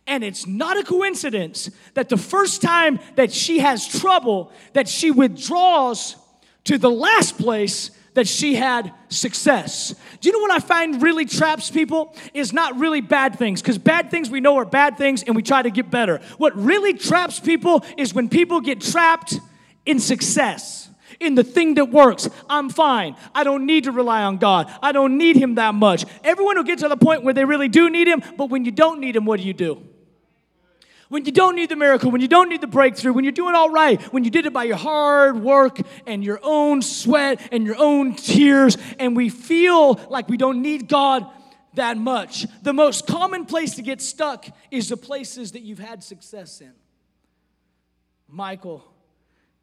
And 0.06 0.22
it's 0.22 0.46
not 0.46 0.78
a 0.78 0.84
coincidence 0.84 1.70
that 1.94 2.08
the 2.08 2.16
first 2.16 2.62
time 2.62 3.00
that 3.16 3.32
she 3.32 3.58
has 3.58 3.86
trouble, 3.86 4.52
that 4.72 4.88
she 4.88 5.10
withdraws 5.10 6.16
to 6.64 6.78
the 6.78 6.90
last 6.90 7.38
place 7.38 7.90
that 8.14 8.26
she 8.26 8.54
had 8.54 8.92
success. 9.08 9.94
Do 10.20 10.28
you 10.28 10.32
know 10.32 10.38
what 10.40 10.50
I 10.50 10.58
find 10.58 11.02
really 11.02 11.26
traps 11.26 11.70
people? 11.70 12.16
Is 12.32 12.52
not 12.52 12.78
really 12.78 13.02
bad 13.02 13.38
things, 13.38 13.60
because 13.60 13.78
bad 13.78 14.10
things 14.10 14.30
we 14.30 14.40
know 14.40 14.56
are 14.56 14.64
bad 14.64 14.96
things 14.96 15.22
and 15.22 15.36
we 15.36 15.42
try 15.42 15.60
to 15.60 15.70
get 15.70 15.90
better. 15.90 16.20
What 16.38 16.56
really 16.56 16.94
traps 16.94 17.38
people 17.38 17.84
is 17.98 18.14
when 18.14 18.28
people 18.28 18.60
get 18.60 18.80
trapped 18.80 19.38
in 19.84 20.00
success. 20.00 20.88
In 21.20 21.34
the 21.34 21.44
thing 21.44 21.74
that 21.74 21.86
works, 21.86 22.28
I'm 22.48 22.68
fine. 22.68 23.16
I 23.34 23.44
don't 23.44 23.64
need 23.64 23.84
to 23.84 23.92
rely 23.92 24.22
on 24.22 24.38
God. 24.38 24.70
I 24.82 24.92
don't 24.92 25.16
need 25.16 25.36
Him 25.36 25.54
that 25.54 25.74
much. 25.74 26.04
Everyone 26.24 26.56
will 26.56 26.64
get 26.64 26.80
to 26.80 26.88
the 26.88 26.96
point 26.96 27.22
where 27.22 27.32
they 27.32 27.44
really 27.44 27.68
do 27.68 27.88
need 27.88 28.08
Him, 28.08 28.22
but 28.36 28.50
when 28.50 28.64
you 28.64 28.70
don't 28.70 29.00
need 29.00 29.16
Him, 29.16 29.24
what 29.24 29.40
do 29.40 29.46
you 29.46 29.54
do? 29.54 29.85
When 31.08 31.24
you 31.24 31.32
don't 31.32 31.54
need 31.54 31.68
the 31.68 31.76
miracle, 31.76 32.10
when 32.10 32.20
you 32.20 32.28
don't 32.28 32.48
need 32.48 32.60
the 32.60 32.66
breakthrough, 32.66 33.12
when 33.12 33.24
you're 33.24 33.32
doing 33.32 33.54
all 33.54 33.70
right, 33.70 34.00
when 34.12 34.24
you 34.24 34.30
did 34.30 34.44
it 34.46 34.52
by 34.52 34.64
your 34.64 34.76
hard 34.76 35.40
work 35.40 35.78
and 36.04 36.24
your 36.24 36.40
own 36.42 36.82
sweat 36.82 37.48
and 37.52 37.64
your 37.64 37.76
own 37.78 38.16
tears, 38.16 38.76
and 38.98 39.16
we 39.16 39.28
feel 39.28 39.94
like 40.10 40.28
we 40.28 40.36
don't 40.36 40.62
need 40.62 40.88
God 40.88 41.26
that 41.74 41.96
much. 41.96 42.46
The 42.62 42.72
most 42.72 43.06
common 43.06 43.46
place 43.46 43.76
to 43.76 43.82
get 43.82 44.00
stuck 44.00 44.46
is 44.70 44.88
the 44.88 44.96
places 44.96 45.52
that 45.52 45.62
you've 45.62 45.78
had 45.78 46.02
success 46.02 46.60
in. 46.60 46.72
Michal, 48.28 48.84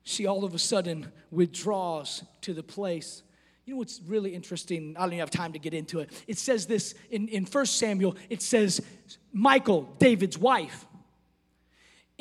she 0.03 0.25
all 0.25 0.45
of 0.45 0.55
a 0.55 0.59
sudden 0.59 1.11
withdraws 1.29 2.23
to 2.41 2.53
the 2.53 2.63
place. 2.63 3.23
You 3.65 3.73
know 3.73 3.79
what's 3.79 4.01
really 4.05 4.33
interesting? 4.33 4.95
I 4.97 5.01
don't 5.01 5.09
even 5.09 5.19
have 5.19 5.29
time 5.29 5.53
to 5.53 5.59
get 5.59 5.73
into 5.73 5.99
it. 5.99 6.09
It 6.27 6.37
says 6.37 6.67
this 6.67 6.95
in, 7.09 7.27
in 7.27 7.45
1 7.45 7.65
Samuel, 7.65 8.15
it 8.29 8.41
says, 8.41 8.81
Michal, 9.33 9.93
David's 9.99 10.37
wife 10.37 10.85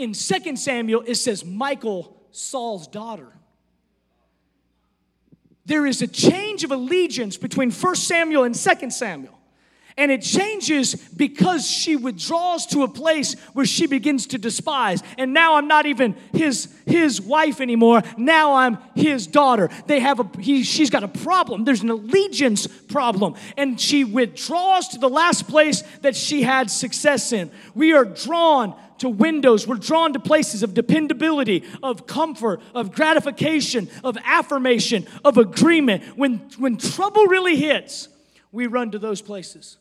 in 0.03 0.12
2 0.12 0.57
Samuel, 0.57 1.03
it 1.07 1.15
says 1.15 1.45
Michal, 1.45 2.17
Saul's 2.31 2.87
daughter. 2.88 3.33
There 5.65 5.87
is 5.87 6.03
a 6.03 6.09
change 6.09 6.65
of 6.65 6.73
allegiance 6.73 7.37
between 7.37 7.71
1 7.71 7.95
Samuel 7.97 8.45
and 8.45 8.55
2 8.55 8.91
Samuel. 8.91 9.38
And 9.97 10.11
it 10.11 10.23
changes 10.23 10.95
because 10.95 11.69
she 11.69 11.97
withdraws 11.97 12.67
to 12.67 12.83
a 12.83 12.89
place 12.89 13.35
where 13.53 13.67
she 13.67 13.87
begins 13.87 14.27
to 14.29 14.39
despise. 14.39 15.03
And 15.19 15.35
now 15.35 15.57
I'm 15.57 15.69
not 15.69 15.87
even 15.87 16.17
his, 16.33 16.73
his 16.87 17.21
wife 17.21 17.61
anymore. 17.61 18.03
Now 18.17 18.55
I'm 18.55 18.79
his 18.95 19.27
daughter. 19.27 19.69
They 19.87 20.01
have 20.01 20.21
a, 20.21 20.29
he, 20.41 20.63
she's 20.63 20.91
got 20.91 21.05
a 21.05 21.09
problem. 21.09 21.65
There's 21.65 21.83
an 21.83 21.91
allegiance 21.91 22.67
problem. 22.67 23.35
And 23.57 23.81
she 23.81 24.05
withdraws 24.05 24.89
to 24.89 24.99
the 24.99 25.11
last 25.11 25.49
place 25.49 25.83
that 26.01 26.17
she 26.17 26.43
had 26.43 26.71
success 26.71 27.33
in. 27.33 27.51
We 27.75 27.93
are 27.93 28.05
drawn 28.05 28.75
to 28.99 29.09
windows. 29.09 29.67
We're 29.67 29.77
drawn 29.77 30.13
to 30.13 30.21
places 30.21 30.63
of 30.63 30.75
dependability, 30.75 31.65
of 31.83 32.07
comfort, 32.07 32.61
of 32.75 32.95
gratification, 32.95 33.89
of 34.05 34.17
affirmation, 34.25 35.07
of 35.25 35.39
agreement. 35.39 36.17
When, 36.17 36.39
when 36.59 36.77
trouble 36.77 37.27
really 37.27 37.57
hits, 37.57 38.09
we 38.53 38.69
run 38.69 38.93
to 38.93 38.99
those 38.99 39.21
places. 39.21 39.79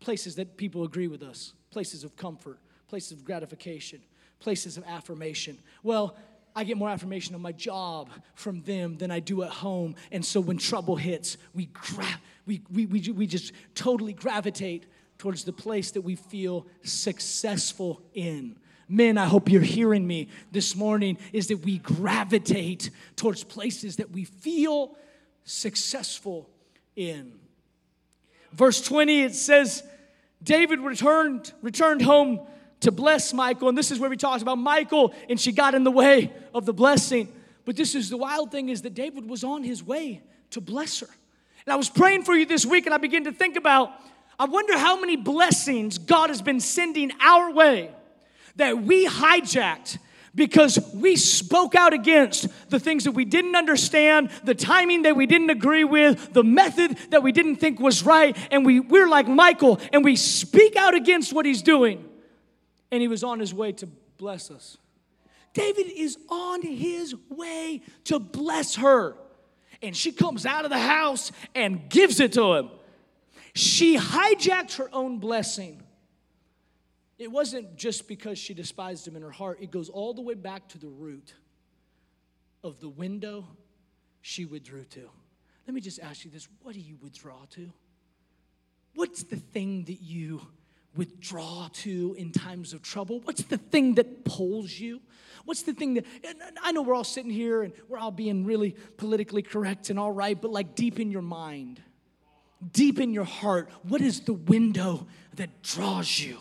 Places 0.00 0.36
that 0.36 0.56
people 0.56 0.84
agree 0.84 1.08
with 1.08 1.22
us, 1.22 1.52
places 1.70 2.04
of 2.04 2.16
comfort, 2.16 2.58
places 2.88 3.12
of 3.12 3.24
gratification, 3.24 4.00
places 4.40 4.76
of 4.76 4.84
affirmation. 4.86 5.58
Well, 5.82 6.16
I 6.54 6.64
get 6.64 6.76
more 6.76 6.88
affirmation 6.88 7.34
on 7.34 7.42
my 7.42 7.52
job 7.52 8.10
from 8.34 8.62
them 8.62 8.96
than 8.96 9.10
I 9.10 9.20
do 9.20 9.42
at 9.42 9.50
home. 9.50 9.94
And 10.10 10.24
so 10.24 10.40
when 10.40 10.58
trouble 10.58 10.96
hits, 10.96 11.36
we, 11.54 11.66
gra- 11.66 12.20
we, 12.46 12.62
we, 12.72 12.86
we, 12.86 13.00
we 13.12 13.26
just 13.26 13.52
totally 13.74 14.12
gravitate 14.12 14.86
towards 15.18 15.44
the 15.44 15.52
place 15.52 15.92
that 15.92 16.00
we 16.02 16.16
feel 16.16 16.66
successful 16.82 18.02
in. 18.14 18.56
Men, 18.88 19.18
I 19.18 19.26
hope 19.26 19.50
you're 19.50 19.60
hearing 19.60 20.06
me 20.06 20.28
this 20.50 20.74
morning, 20.74 21.18
is 21.32 21.48
that 21.48 21.58
we 21.58 21.78
gravitate 21.78 22.90
towards 23.16 23.44
places 23.44 23.96
that 23.96 24.10
we 24.10 24.24
feel 24.24 24.96
successful 25.44 26.48
in. 26.96 27.38
Verse 28.52 28.80
20, 28.80 29.22
it 29.22 29.34
says, 29.34 29.82
David 30.42 30.80
returned, 30.80 31.52
returned 31.62 32.02
home 32.02 32.40
to 32.80 32.92
bless 32.92 33.32
Michal. 33.34 33.68
And 33.68 33.76
this 33.76 33.90
is 33.90 33.98
where 33.98 34.10
we 34.10 34.16
talked 34.16 34.42
about 34.42 34.56
Michal, 34.56 35.12
and 35.28 35.38
she 35.38 35.52
got 35.52 35.74
in 35.74 35.84
the 35.84 35.90
way 35.90 36.32
of 36.54 36.64
the 36.64 36.72
blessing. 36.72 37.32
But 37.64 37.76
this 37.76 37.94
is 37.94 38.08
the 38.08 38.16
wild 38.16 38.50
thing 38.50 38.68
is 38.68 38.82
that 38.82 38.94
David 38.94 39.28
was 39.28 39.44
on 39.44 39.62
his 39.62 39.82
way 39.82 40.22
to 40.50 40.60
bless 40.60 41.00
her. 41.00 41.08
And 41.66 41.72
I 41.72 41.76
was 41.76 41.90
praying 41.90 42.24
for 42.24 42.34
you 42.34 42.46
this 42.46 42.64
week, 42.64 42.86
and 42.86 42.94
I 42.94 42.98
began 42.98 43.24
to 43.24 43.32
think 43.32 43.56
about 43.56 43.92
I 44.40 44.44
wonder 44.44 44.78
how 44.78 45.00
many 45.00 45.16
blessings 45.16 45.98
God 45.98 46.30
has 46.30 46.42
been 46.42 46.60
sending 46.60 47.10
our 47.20 47.50
way 47.50 47.90
that 48.54 48.80
we 48.80 49.04
hijacked 49.06 49.98
because 50.34 50.78
we 50.94 51.16
spoke 51.16 51.74
out 51.74 51.92
against 51.92 52.48
the 52.70 52.78
things 52.78 53.04
that 53.04 53.12
we 53.12 53.24
didn't 53.24 53.56
understand, 53.56 54.30
the 54.44 54.54
timing 54.54 55.02
that 55.02 55.16
we 55.16 55.26
didn't 55.26 55.50
agree 55.50 55.84
with, 55.84 56.32
the 56.32 56.44
method 56.44 56.96
that 57.10 57.22
we 57.22 57.32
didn't 57.32 57.56
think 57.56 57.80
was 57.80 58.04
right, 58.04 58.36
and 58.50 58.64
we, 58.64 58.80
we're 58.80 59.08
like 59.08 59.28
Michal 59.28 59.80
and 59.92 60.04
we 60.04 60.16
speak 60.16 60.76
out 60.76 60.94
against 60.94 61.32
what 61.32 61.46
he's 61.46 61.62
doing. 61.62 62.04
And 62.90 63.02
he 63.02 63.08
was 63.08 63.22
on 63.22 63.40
his 63.40 63.52
way 63.52 63.72
to 63.72 63.86
bless 64.16 64.50
us. 64.50 64.78
David 65.52 65.86
is 65.88 66.16
on 66.28 66.62
his 66.62 67.14
way 67.28 67.82
to 68.04 68.18
bless 68.18 68.76
her. 68.76 69.16
And 69.82 69.96
she 69.96 70.12
comes 70.12 70.46
out 70.46 70.64
of 70.64 70.70
the 70.70 70.78
house 70.78 71.32
and 71.54 71.88
gives 71.88 72.20
it 72.20 72.32
to 72.34 72.54
him. 72.54 72.70
She 73.54 73.96
hijacked 73.96 74.76
her 74.76 74.88
own 74.92 75.18
blessing. 75.18 75.82
It 77.18 77.30
wasn't 77.30 77.76
just 77.76 78.06
because 78.06 78.38
she 78.38 78.54
despised 78.54 79.06
him 79.06 79.16
in 79.16 79.22
her 79.22 79.30
heart, 79.30 79.58
it 79.60 79.70
goes 79.70 79.88
all 79.88 80.14
the 80.14 80.22
way 80.22 80.34
back 80.34 80.68
to 80.68 80.78
the 80.78 80.88
root 80.88 81.34
of 82.62 82.80
the 82.80 82.88
window 82.88 83.46
she 84.20 84.44
withdrew 84.44 84.84
to. 84.84 85.08
Let 85.66 85.74
me 85.74 85.80
just 85.80 86.00
ask 86.00 86.24
you 86.24 86.30
this 86.30 86.48
what 86.62 86.74
do 86.74 86.80
you 86.80 86.96
withdraw 87.02 87.44
to? 87.50 87.70
What's 88.94 89.24
the 89.24 89.36
thing 89.36 89.84
that 89.84 90.00
you 90.00 90.42
withdraw 90.96 91.68
to 91.72 92.14
in 92.18 92.32
times 92.32 92.72
of 92.72 92.82
trouble? 92.82 93.20
What's 93.20 93.42
the 93.42 93.58
thing 93.58 93.94
that 93.94 94.24
pulls 94.24 94.72
you? 94.72 95.00
What's 95.44 95.62
the 95.62 95.72
thing 95.72 95.94
that, 95.94 96.04
I 96.62 96.72
know 96.72 96.82
we're 96.82 96.94
all 96.94 97.04
sitting 97.04 97.30
here 97.30 97.62
and 97.62 97.72
we're 97.88 97.98
all 97.98 98.10
being 98.10 98.44
really 98.44 98.74
politically 98.96 99.42
correct 99.42 99.90
and 99.90 99.98
all 99.98 100.12
right, 100.12 100.40
but 100.40 100.50
like 100.50 100.74
deep 100.74 100.98
in 100.98 101.10
your 101.10 101.22
mind, 101.22 101.80
deep 102.72 102.98
in 102.98 103.12
your 103.12 103.24
heart, 103.24 103.70
what 103.84 104.00
is 104.00 104.20
the 104.20 104.32
window 104.32 105.06
that 105.36 105.62
draws 105.62 106.18
you? 106.18 106.38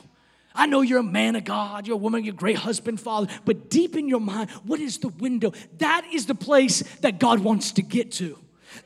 I 0.58 0.66
know 0.66 0.82
you're 0.82 1.00
a 1.00 1.04
man 1.04 1.36
of 1.36 1.46
God, 1.46 1.88
you're 1.88 1.96
a 1.96 1.98
woman, 1.98 2.26
you're 2.26 2.34
a 2.34 2.38
great 2.38 2.58
husband, 2.58 3.00
father, 3.00 3.28
but 3.46 3.70
deep 3.70 3.96
in 3.96 4.10
your 4.10 4.20
mind, 4.20 4.50
what 4.66 4.80
is 4.80 4.98
the 4.98 5.10
window? 5.10 5.54
That 5.78 6.06
is 6.12 6.26
the 6.26 6.36
place 6.36 6.82
that 7.02 7.20
God 7.20 7.40
wants 7.40 7.72
to 7.74 7.84
get 7.84 8.12
to. 8.14 8.38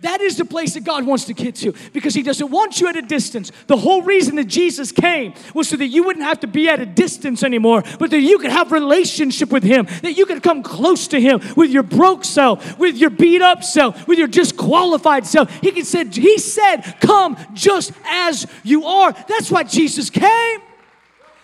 That 0.01 0.21
is 0.21 0.37
the 0.37 0.45
place 0.45 0.73
that 0.75 0.83
God 0.83 1.05
wants 1.05 1.25
to 1.25 1.33
get 1.33 1.55
to 1.55 1.73
because 1.93 2.13
He 2.13 2.23
doesn't 2.23 2.49
want 2.49 2.79
you 2.79 2.87
at 2.87 2.95
a 2.95 3.01
distance. 3.01 3.51
The 3.67 3.77
whole 3.77 4.01
reason 4.01 4.35
that 4.35 4.45
Jesus 4.45 4.91
came 4.91 5.33
was 5.53 5.69
so 5.69 5.75
that 5.77 5.87
you 5.87 6.03
wouldn't 6.03 6.25
have 6.25 6.39
to 6.41 6.47
be 6.47 6.69
at 6.69 6.79
a 6.79 6.85
distance 6.85 7.43
anymore, 7.43 7.83
but 7.99 8.11
that 8.11 8.19
you 8.19 8.39
could 8.39 8.51
have 8.51 8.71
relationship 8.71 9.51
with 9.51 9.63
Him, 9.63 9.87
that 10.01 10.13
you 10.13 10.25
could 10.25 10.43
come 10.43 10.63
close 10.63 11.07
to 11.09 11.19
Him 11.19 11.41
with 11.55 11.71
your 11.71 11.83
broke 11.83 12.23
self, 12.23 12.77
with 12.79 12.95
your 12.97 13.09
beat 13.09 13.41
up 13.41 13.63
self, 13.63 14.07
with 14.07 14.17
your 14.17 14.27
disqualified 14.27 15.25
self. 15.25 15.51
He 15.61 15.83
said, 15.83 16.15
He 16.15 16.37
said, 16.37 16.81
"Come 17.01 17.37
just 17.53 17.91
as 18.05 18.47
you 18.63 18.85
are." 18.85 19.11
That's 19.27 19.51
why 19.51 19.63
Jesus 19.63 20.09
came. 20.09 20.61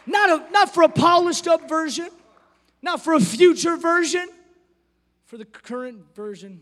Not, 0.07 0.29
a, 0.29 0.51
not 0.51 0.73
for 0.73 0.83
a 0.83 0.89
polished 0.89 1.47
up 1.47 1.67
version, 1.67 2.09
not 2.81 3.03
for 3.03 3.13
a 3.13 3.19
future 3.19 3.75
version, 3.75 4.27
for 5.25 5.37
the 5.37 5.45
current 5.45 6.15
version, 6.15 6.61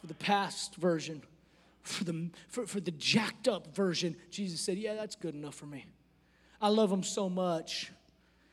for 0.00 0.06
the 0.06 0.14
past 0.14 0.76
version, 0.76 1.20
for 1.82 2.04
the, 2.04 2.30
for, 2.48 2.66
for 2.66 2.80
the 2.80 2.92
jacked 2.92 3.48
up 3.48 3.74
version, 3.74 4.16
Jesus 4.30 4.60
said, 4.60 4.78
Yeah, 4.78 4.94
that's 4.94 5.16
good 5.16 5.34
enough 5.34 5.56
for 5.56 5.66
me. 5.66 5.84
I 6.60 6.68
love 6.68 6.90
him 6.90 7.02
so 7.02 7.28
much 7.28 7.92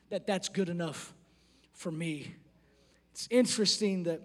that 0.09 0.27
that's 0.27 0.49
good 0.49 0.69
enough 0.69 1.13
for 1.73 1.91
me. 1.91 2.33
It's 3.11 3.27
interesting 3.29 4.03
that 4.03 4.21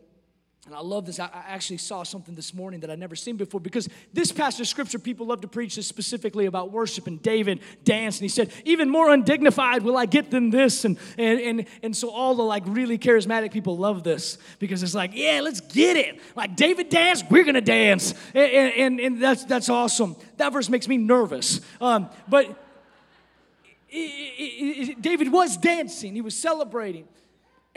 and 0.68 0.76
I 0.76 0.81
love 0.81 1.07
this. 1.07 1.18
I 1.18 1.31
actually 1.33 1.78
saw 1.78 2.02
something 2.02 2.35
this 2.35 2.52
morning 2.52 2.81
that 2.81 2.90
I'd 2.90 2.98
never 2.98 3.16
seen 3.16 3.38
before 3.38 3.59
because 3.59 3.88
this 4.12 4.31
passage 4.31 4.61
of 4.61 4.68
scripture, 4.68 4.98
people 4.98 5.24
love 5.24 5.40
to 5.40 5.48
preach 5.48 5.76
this 5.76 5.87
specifically 5.87 6.44
about 6.44 6.72
worship. 6.72 7.07
And 7.07 7.22
David 7.22 7.61
danced, 7.85 8.20
and 8.20 8.24
he 8.24 8.28
said, 8.28 8.52
Even 8.66 8.90
more 8.90 9.09
undignified 9.09 9.83
will 9.83 9.96
I 9.96 10.04
get 10.04 10.31
than 10.31 10.50
this. 10.50 10.85
And, 10.85 10.98
and, 11.16 11.40
and, 11.40 11.66
and 11.83 11.96
so 11.96 12.11
all 12.11 12.35
the 12.35 12.42
like 12.42 12.64
really 12.66 12.98
charismatic 12.98 13.50
people 13.50 13.78
love 13.78 14.04
this 14.04 14.37
because 14.59 14.83
it's 14.83 14.94
like, 14.94 15.12
Yeah, 15.14 15.40
let's 15.42 15.62
get 15.62 15.96
it. 15.96 16.20
Like 16.37 16.54
David 16.54 16.90
danced, 16.90 17.31
we're 17.31 17.44
going 17.44 17.54
to 17.54 17.62
dance. 17.62 18.12
And, 18.35 18.52
and, 18.52 19.00
and, 19.00 19.22
that's, 19.22 19.46
that's 19.46 19.70
awesome. 19.70 20.16
That 20.37 20.52
verse 20.52 20.68
makes 20.68 20.87
me 20.87 20.98
nervous. 20.98 21.62
Um, 21.81 22.11
but 22.28 22.62
David 23.90 25.33
was 25.33 25.57
dancing, 25.57 26.14
he 26.14 26.20
was 26.20 26.37
celebrating. 26.37 27.09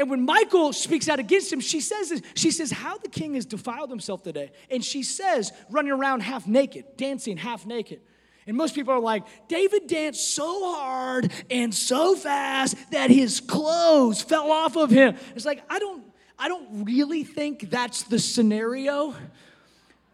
And 0.02 0.10
when 0.10 0.26
Michal 0.26 0.74
speaks 0.74 1.08
out 1.08 1.20
against 1.20 1.54
him, 1.54 1.60
she 1.60 1.80
says 1.80 2.10
this, 2.10 2.24
she 2.34 2.50
says, 2.50 2.72
How 2.72 2.98
the 2.98 3.08
king 3.08 3.36
has 3.36 3.46
defiled 3.46 3.92
himself 3.92 4.24
today. 4.24 4.52
And 4.72 4.84
she 4.84 5.04
says, 5.04 5.52
running 5.70 5.92
around 5.92 6.22
half 6.22 6.48
naked, 6.48 6.98
dancing 6.98 7.38
half 7.38 7.68
naked. 7.68 8.02
And 8.48 8.58
most 8.58 8.74
people 8.74 8.96
are 8.96 9.00
like, 9.00 9.26
David 9.48 9.86
danced 9.86 10.34
so 10.34 10.74
hard 10.74 11.32
and 11.52 11.72
so 11.72 12.16
fast 12.16 12.78
that 12.90 13.12
his 13.12 13.42
clothes 13.42 14.24
fell 14.24 14.52
off 14.52 14.76
of 14.76 14.90
him. 14.90 15.16
It's 15.36 15.46
like, 15.46 15.62
I 15.70 15.78
don't, 15.78 16.04
I 16.40 16.48
don't 16.48 16.84
really 16.86 17.24
think 17.24 17.70
that's 17.70 18.02
the 18.02 18.18
scenario. 18.18 19.14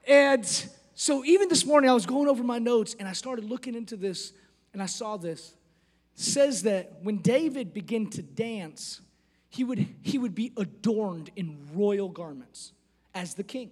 And 0.06 0.46
so 0.96 1.24
even 1.24 1.48
this 1.48 1.66
morning, 1.66 1.90
I 1.90 1.94
was 1.94 2.06
going 2.06 2.28
over 2.28 2.44
my 2.44 2.60
notes 2.60 2.94
and 3.00 3.08
I 3.08 3.14
started 3.14 3.46
looking 3.46 3.74
into 3.74 3.96
this 3.96 4.34
and 4.74 4.84
I 4.84 4.88
saw 4.88 5.16
this. 5.16 5.56
It 6.18 6.24
says 6.24 6.64
that 6.64 6.98
when 7.04 7.20
David 7.20 7.74
began 7.74 8.10
to 8.10 8.22
dance, 8.22 9.00
he 9.58 9.64
would, 9.64 9.88
he 10.04 10.20
would 10.20 10.36
be 10.36 10.54
adorned 10.56 11.32
in 11.36 11.58
royal 11.74 12.10
garments 12.10 12.74
as 13.16 13.34
the 13.34 13.44
king. 13.44 13.72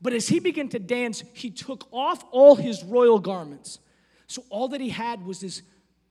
But 0.00 0.14
as 0.14 0.28
he 0.28 0.40
began 0.40 0.70
to 0.70 0.78
dance, 0.78 1.22
he 1.34 1.50
took 1.50 1.86
off 1.92 2.24
all 2.30 2.56
his 2.56 2.82
royal 2.82 3.18
garments. 3.18 3.80
So 4.28 4.42
all 4.48 4.68
that 4.68 4.80
he 4.80 4.88
had 4.88 5.26
was 5.26 5.42
his 5.42 5.60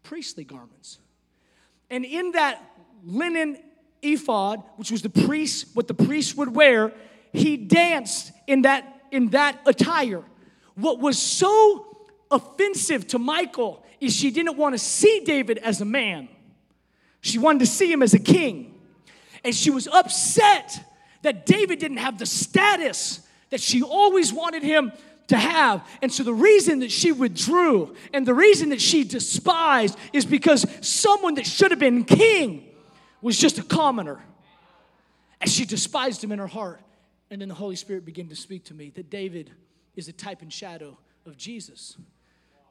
priestly 0.04 0.44
garments. 0.44 1.00
And 1.90 2.06
in 2.06 2.34
that 2.34 2.62
linen 3.04 3.58
ephod, 4.04 4.62
which 4.76 4.92
was 4.92 5.02
the 5.02 5.10
priest, 5.10 5.70
what 5.74 5.88
the 5.88 5.96
priest 5.96 6.38
would 6.38 6.54
wear, 6.54 6.94
he 7.32 7.58
danced 7.58 8.32
in 8.46 8.62
that, 8.62 9.06
in 9.10 9.30
that 9.30 9.60
attire. 9.66 10.24
What 10.76 11.00
was 11.00 11.18
so 11.18 11.98
offensive 12.30 13.08
to 13.08 13.18
Michal 13.18 13.84
is 14.00 14.16
she 14.16 14.30
didn't 14.30 14.56
want 14.56 14.76
to 14.76 14.80
see 14.80 15.24
David 15.26 15.58
as 15.58 15.82
a 15.82 15.86
man. 15.86 16.30
She 17.22 17.40
wanted 17.40 17.58
to 17.62 17.66
see 17.66 17.92
him 17.92 18.04
as 18.04 18.14
a 18.14 18.20
king 18.20 18.73
and 19.44 19.54
she 19.54 19.70
was 19.70 19.88
upset 19.88 20.80
that 21.22 21.46
David 21.46 21.80
didn't 21.80 21.98
have 21.98 22.18
the 22.18 22.26
status 22.26 23.22
that 23.50 23.62
she 23.62 23.82
always 23.82 24.32
wanted 24.34 24.64
him 24.64 24.92
to 25.28 25.38
have. 25.38 25.88
And 26.02 26.12
so 26.12 26.24
the 26.24 26.34
reason 26.34 26.80
that 26.80 26.92
she 26.92 27.12
withdrew 27.12 27.96
and 28.14 28.26
the 28.26 28.34
reason 28.34 28.70
that 28.70 28.82
she 28.82 29.04
despised 29.04 29.98
is 30.12 30.26
because 30.26 30.66
someone 30.82 31.36
that 31.36 31.48
should 31.48 31.72
have 31.72 31.80
been 31.80 32.04
king 32.04 32.70
was 33.22 33.38
just 33.38 33.58
a 33.58 33.64
commoner. 33.64 34.24
And 35.40 35.50
she 35.50 35.66
despised 35.66 36.24
him 36.24 36.32
in 36.32 36.40
her 36.40 36.48
heart. 36.48 36.82
And 37.30 37.42
then 37.42 37.50
the 37.50 37.56
Holy 37.56 37.76
Spirit 37.76 38.06
began 38.06 38.28
to 38.30 38.36
speak 38.36 38.66
to 38.66 38.74
me 38.74 38.92
that 38.96 39.10
David 39.10 39.52
is 39.96 40.08
a 40.08 40.14
type 40.14 40.42
and 40.42 40.52
shadow 40.52 40.98
of 41.26 41.38
Jesus. 41.38 41.98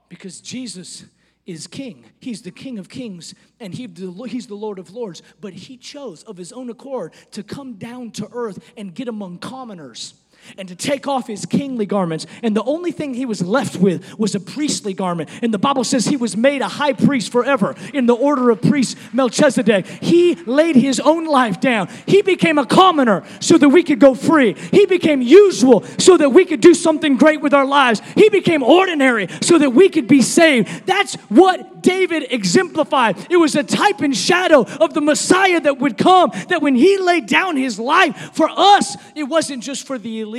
Because 0.08 0.40
Jesus 0.40 1.04
is 1.46 1.66
king. 1.66 2.04
He's 2.20 2.42
the 2.42 2.50
king 2.50 2.78
of 2.78 2.88
kings 2.88 3.34
and 3.60 3.74
he, 3.74 3.88
he's 4.28 4.46
the 4.46 4.54
Lord 4.54 4.78
of 4.78 4.92
lords. 4.92 5.22
But 5.40 5.52
he 5.52 5.76
chose 5.76 6.22
of 6.24 6.36
his 6.36 6.52
own 6.52 6.70
accord 6.70 7.14
to 7.32 7.42
come 7.42 7.74
down 7.74 8.10
to 8.12 8.28
earth 8.32 8.58
and 8.76 8.94
get 8.94 9.08
among 9.08 9.38
commoners 9.38 10.14
and 10.58 10.68
to 10.68 10.76
take 10.76 11.06
off 11.06 11.26
his 11.26 11.46
kingly 11.46 11.86
garments. 11.86 12.26
And 12.42 12.56
the 12.56 12.62
only 12.64 12.92
thing 12.92 13.14
he 13.14 13.26
was 13.26 13.42
left 13.42 13.76
with 13.76 14.18
was 14.18 14.34
a 14.34 14.40
priestly 14.40 14.94
garment. 14.94 15.30
And 15.42 15.52
the 15.52 15.58
Bible 15.58 15.84
says 15.84 16.06
he 16.06 16.16
was 16.16 16.36
made 16.36 16.62
a 16.62 16.68
high 16.68 16.92
priest 16.92 17.32
forever 17.32 17.74
in 17.92 18.06
the 18.06 18.14
order 18.14 18.50
of 18.50 18.62
priest 18.62 18.96
Melchizedek. 19.12 19.86
He 19.86 20.34
laid 20.34 20.76
his 20.76 21.00
own 21.00 21.26
life 21.26 21.60
down. 21.60 21.88
He 22.06 22.22
became 22.22 22.58
a 22.58 22.66
commoner 22.66 23.24
so 23.40 23.58
that 23.58 23.68
we 23.68 23.82
could 23.82 24.00
go 24.00 24.14
free. 24.14 24.54
He 24.54 24.86
became 24.86 25.22
usual 25.22 25.84
so 25.98 26.16
that 26.16 26.30
we 26.30 26.44
could 26.44 26.60
do 26.60 26.74
something 26.74 27.16
great 27.16 27.40
with 27.40 27.54
our 27.54 27.66
lives. 27.66 28.00
He 28.14 28.28
became 28.28 28.62
ordinary 28.62 29.28
so 29.40 29.58
that 29.58 29.70
we 29.70 29.88
could 29.88 30.08
be 30.08 30.22
saved. 30.22 30.86
That's 30.86 31.14
what 31.28 31.82
David 31.82 32.26
exemplified. 32.30 33.26
It 33.28 33.36
was 33.36 33.54
a 33.56 33.62
type 33.62 34.00
and 34.00 34.16
shadow 34.16 34.62
of 34.62 34.94
the 34.94 35.00
Messiah 35.00 35.60
that 35.60 35.78
would 35.78 35.98
come, 35.98 36.30
that 36.48 36.62
when 36.62 36.74
he 36.74 36.98
laid 36.98 37.26
down 37.26 37.56
his 37.56 37.78
life 37.78 38.30
for 38.34 38.48
us, 38.48 38.96
it 39.14 39.24
wasn't 39.24 39.62
just 39.62 39.86
for 39.86 39.98
the 39.98 40.20
elite, 40.20 40.31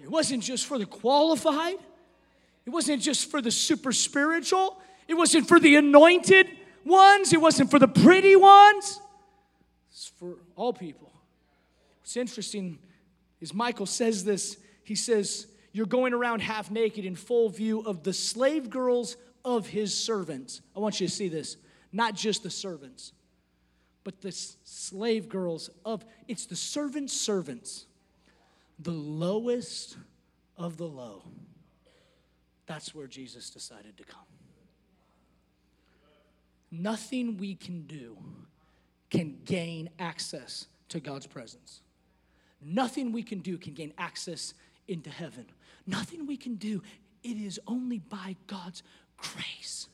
it 0.00 0.10
wasn't 0.10 0.42
just 0.42 0.66
for 0.66 0.78
the 0.78 0.86
qualified, 0.86 1.78
it 2.64 2.70
wasn't 2.70 3.02
just 3.02 3.30
for 3.30 3.40
the 3.40 3.50
super 3.50 3.92
spiritual, 3.92 4.80
it 5.08 5.14
wasn't 5.14 5.48
for 5.48 5.58
the 5.58 5.76
anointed 5.76 6.48
ones, 6.84 7.32
it 7.32 7.40
wasn't 7.40 7.70
for 7.70 7.78
the 7.78 7.88
pretty 7.88 8.36
ones, 8.36 9.00
it's 9.90 10.12
for 10.18 10.36
all 10.54 10.72
people. 10.72 11.12
What's 12.00 12.16
interesting 12.16 12.78
is 13.40 13.52
Michal 13.52 13.86
says 13.86 14.24
this. 14.24 14.58
He 14.84 14.94
says, 14.94 15.48
You're 15.72 15.86
going 15.86 16.12
around 16.12 16.40
half 16.40 16.70
naked 16.70 17.04
in 17.04 17.16
full 17.16 17.48
view 17.48 17.80
of 17.80 18.04
the 18.04 18.12
slave 18.12 18.70
girls 18.70 19.16
of 19.44 19.66
his 19.66 19.92
servants. 19.92 20.60
I 20.76 20.80
want 20.80 21.00
you 21.00 21.08
to 21.08 21.12
see 21.12 21.28
this. 21.28 21.56
Not 21.92 22.14
just 22.14 22.42
the 22.42 22.50
servants, 22.50 23.12
but 24.06 24.20
the 24.20 24.30
slave 24.30 25.28
girls 25.28 25.68
of 25.84 26.04
it's 26.28 26.46
the 26.46 26.54
servants' 26.54 27.12
servants, 27.12 27.86
the 28.78 28.92
lowest 28.92 29.96
of 30.56 30.76
the 30.76 30.86
low. 30.86 31.24
That's 32.66 32.94
where 32.94 33.08
Jesus 33.08 33.50
decided 33.50 33.96
to 33.96 34.04
come. 34.04 34.22
Nothing 36.70 37.36
we 37.36 37.56
can 37.56 37.82
do 37.82 38.16
can 39.10 39.38
gain 39.44 39.90
access 39.98 40.66
to 40.90 41.00
God's 41.00 41.26
presence. 41.26 41.80
Nothing 42.62 43.10
we 43.10 43.24
can 43.24 43.40
do 43.40 43.58
can 43.58 43.74
gain 43.74 43.92
access 43.98 44.54
into 44.86 45.10
heaven. 45.10 45.46
Nothing 45.84 46.28
we 46.28 46.36
can 46.36 46.54
do. 46.54 46.80
It 47.24 47.38
is 47.38 47.58
only 47.66 47.98
by 47.98 48.36
God's 48.46 48.84
grace. 49.16 49.88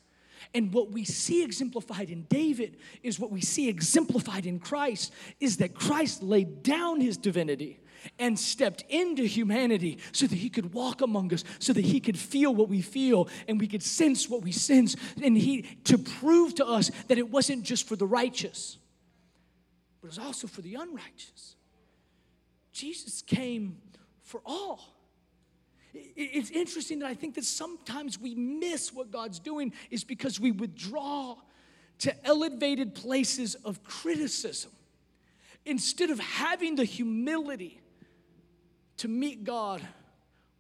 And 0.55 0.73
what 0.73 0.91
we 0.91 1.05
see 1.05 1.43
exemplified 1.43 2.11
in 2.11 2.25
David 2.25 2.77
is 3.03 3.19
what 3.19 3.31
we 3.31 3.41
see 3.41 3.69
exemplified 3.69 4.47
in 4.47 4.59
Christ 4.59 5.13
is 5.41 5.59
that 5.59 5.75
Christ 5.75 6.23
laid 6.23 6.63
down 6.63 7.01
his 7.01 7.17
divinity 7.17 7.81
and 8.19 8.39
stepped 8.39 8.85
into 8.89 9.25
humanity 9.25 9.99
so 10.13 10.27
that 10.27 10.37
he 10.37 10.51
could 10.51 10.75
walk 10.75 11.01
among 11.01 11.33
us, 11.33 11.45
so 11.59 11.73
that 11.73 11.85
he 11.85 12.01
could 12.01 12.19
feel 12.19 12.55
what 12.55 12.69
we 12.69 12.83
feel 12.83 13.29
and 13.49 13.61
we 13.61 13.69
could 13.69 13.83
sense 13.83 14.29
what 14.29 14.43
we 14.43 14.53
sense, 14.53 14.97
and 15.23 15.37
he 15.37 15.63
to 15.85 15.99
prove 15.99 16.55
to 16.57 16.67
us 16.67 16.91
that 17.09 17.19
it 17.19 17.31
wasn't 17.31 17.63
just 17.63 17.87
for 17.87 17.97
the 17.97 18.07
righteous, 18.07 18.79
but 20.01 20.09
it 20.09 20.11
was 20.11 20.19
also 20.19 20.47
for 20.47 20.63
the 20.63 20.75
unrighteous. 20.75 21.57
Jesus 22.73 23.23
came 23.23 23.77
for 24.23 24.41
all. 24.45 24.92
It's 25.95 26.51
interesting 26.51 27.01
that 27.01 27.07
I 27.07 27.15
think 27.15 27.35
that 27.35 27.45
sometimes 27.45 28.19
we 28.19 28.35
miss 28.35 28.93
what 28.93 29.11
God's 29.11 29.39
doing 29.39 29.73
is 29.91 30.05
because 30.05 30.41
we 30.41 30.51
withdraw 30.51 31.37
to 31.99 32.27
elevated 32.27 32.95
places 32.95 33.55
of 33.57 33.85
criticism 33.85 34.73
instead 35.65 36.11
of 36.11 36.19
having 36.19 36.77
the 36.77 36.85
humility 36.85 37.81
to 38.99 39.09
meet 39.09 39.45
God 39.45 39.87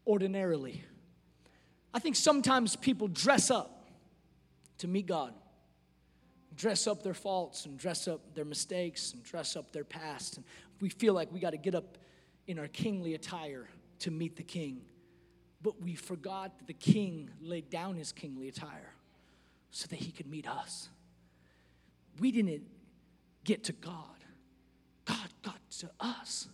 ordinarily. 0.07 0.85
I 1.95 1.99
think 1.99 2.17
sometimes 2.17 2.77
people 2.77 3.09
dress 3.09 3.51
up 3.51 3.89
to 4.79 4.89
meet 4.89 5.07
God, 5.07 5.35
dress 6.57 6.87
up 6.87 7.03
their 7.03 7.15
faults 7.15 7.67
and 7.67 7.79
dress 7.79 8.07
up 8.07 8.35
their 8.35 8.45
mistakes 8.45 9.13
and 9.13 9.23
dress 9.23 9.57
up 9.57 9.73
their 9.73 9.85
past. 9.85 10.37
And 10.37 10.47
we 10.81 10.89
feel 10.89 11.15
like 11.15 11.33
we 11.33 11.41
got 11.41 11.51
to 11.51 11.59
get 11.59 11.75
up 11.75 11.99
in 12.47 12.59
our 12.59 12.69
kingly 12.69 13.15
attire 13.15 13.69
to 14.01 14.11
meet 14.11 14.37
the 14.37 14.43
king. 14.43 14.83
But 15.63 15.81
we 15.81 15.95
forgot 15.95 16.59
that 16.59 16.67
the 16.67 16.73
king 16.73 17.31
laid 17.41 17.71
down 17.71 17.95
his 17.95 18.13
kingly 18.13 18.49
attire 18.49 18.95
so 19.71 19.87
that 19.89 19.97
he 19.97 20.11
could 20.11 20.27
meet 20.27 20.49
us. 20.49 20.89
We 22.19 22.33
didn't 22.33 22.63
get 23.45 23.65
to 23.65 23.73
God, 23.73 23.95
God 25.05 25.29
got 25.43 25.59
to 25.79 25.91
us. 26.01 26.49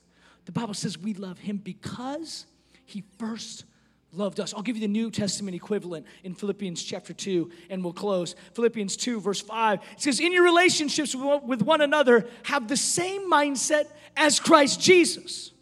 The 0.45 0.53
Bible 0.53 0.75
says 0.75 0.99
we 0.99 1.15
love 1.15 1.39
him 1.39 1.59
because 1.59 2.47
he 2.87 3.03
first 3.19 3.65
loved 4.13 4.41
us. 4.41 4.55
I'll 4.55 4.63
give 4.63 4.77
you 4.77 4.81
the 4.81 4.89
New 4.89 5.11
Testament 5.11 5.55
equivalent 5.55 6.07
in 6.25 6.35
Philippians 6.35 6.83
chapter 6.83 7.13
2, 7.13 7.51
and 7.69 7.85
we'll 7.85 7.93
close. 7.93 8.35
Philippians 8.55 8.97
2, 8.97 9.21
verse 9.21 9.41
5. 9.41 9.81
It 9.81 10.01
says, 10.01 10.21
In 10.21 10.33
your 10.33 10.45
relationships 10.45 11.15
with 11.15 11.63
one 11.63 11.81
another, 11.81 12.27
have 12.45 12.69
the 12.69 12.77
same 12.77 13.31
mindset 13.31 13.85
as 14.17 14.41
Christ 14.41 14.81
Jesus, 14.81 15.53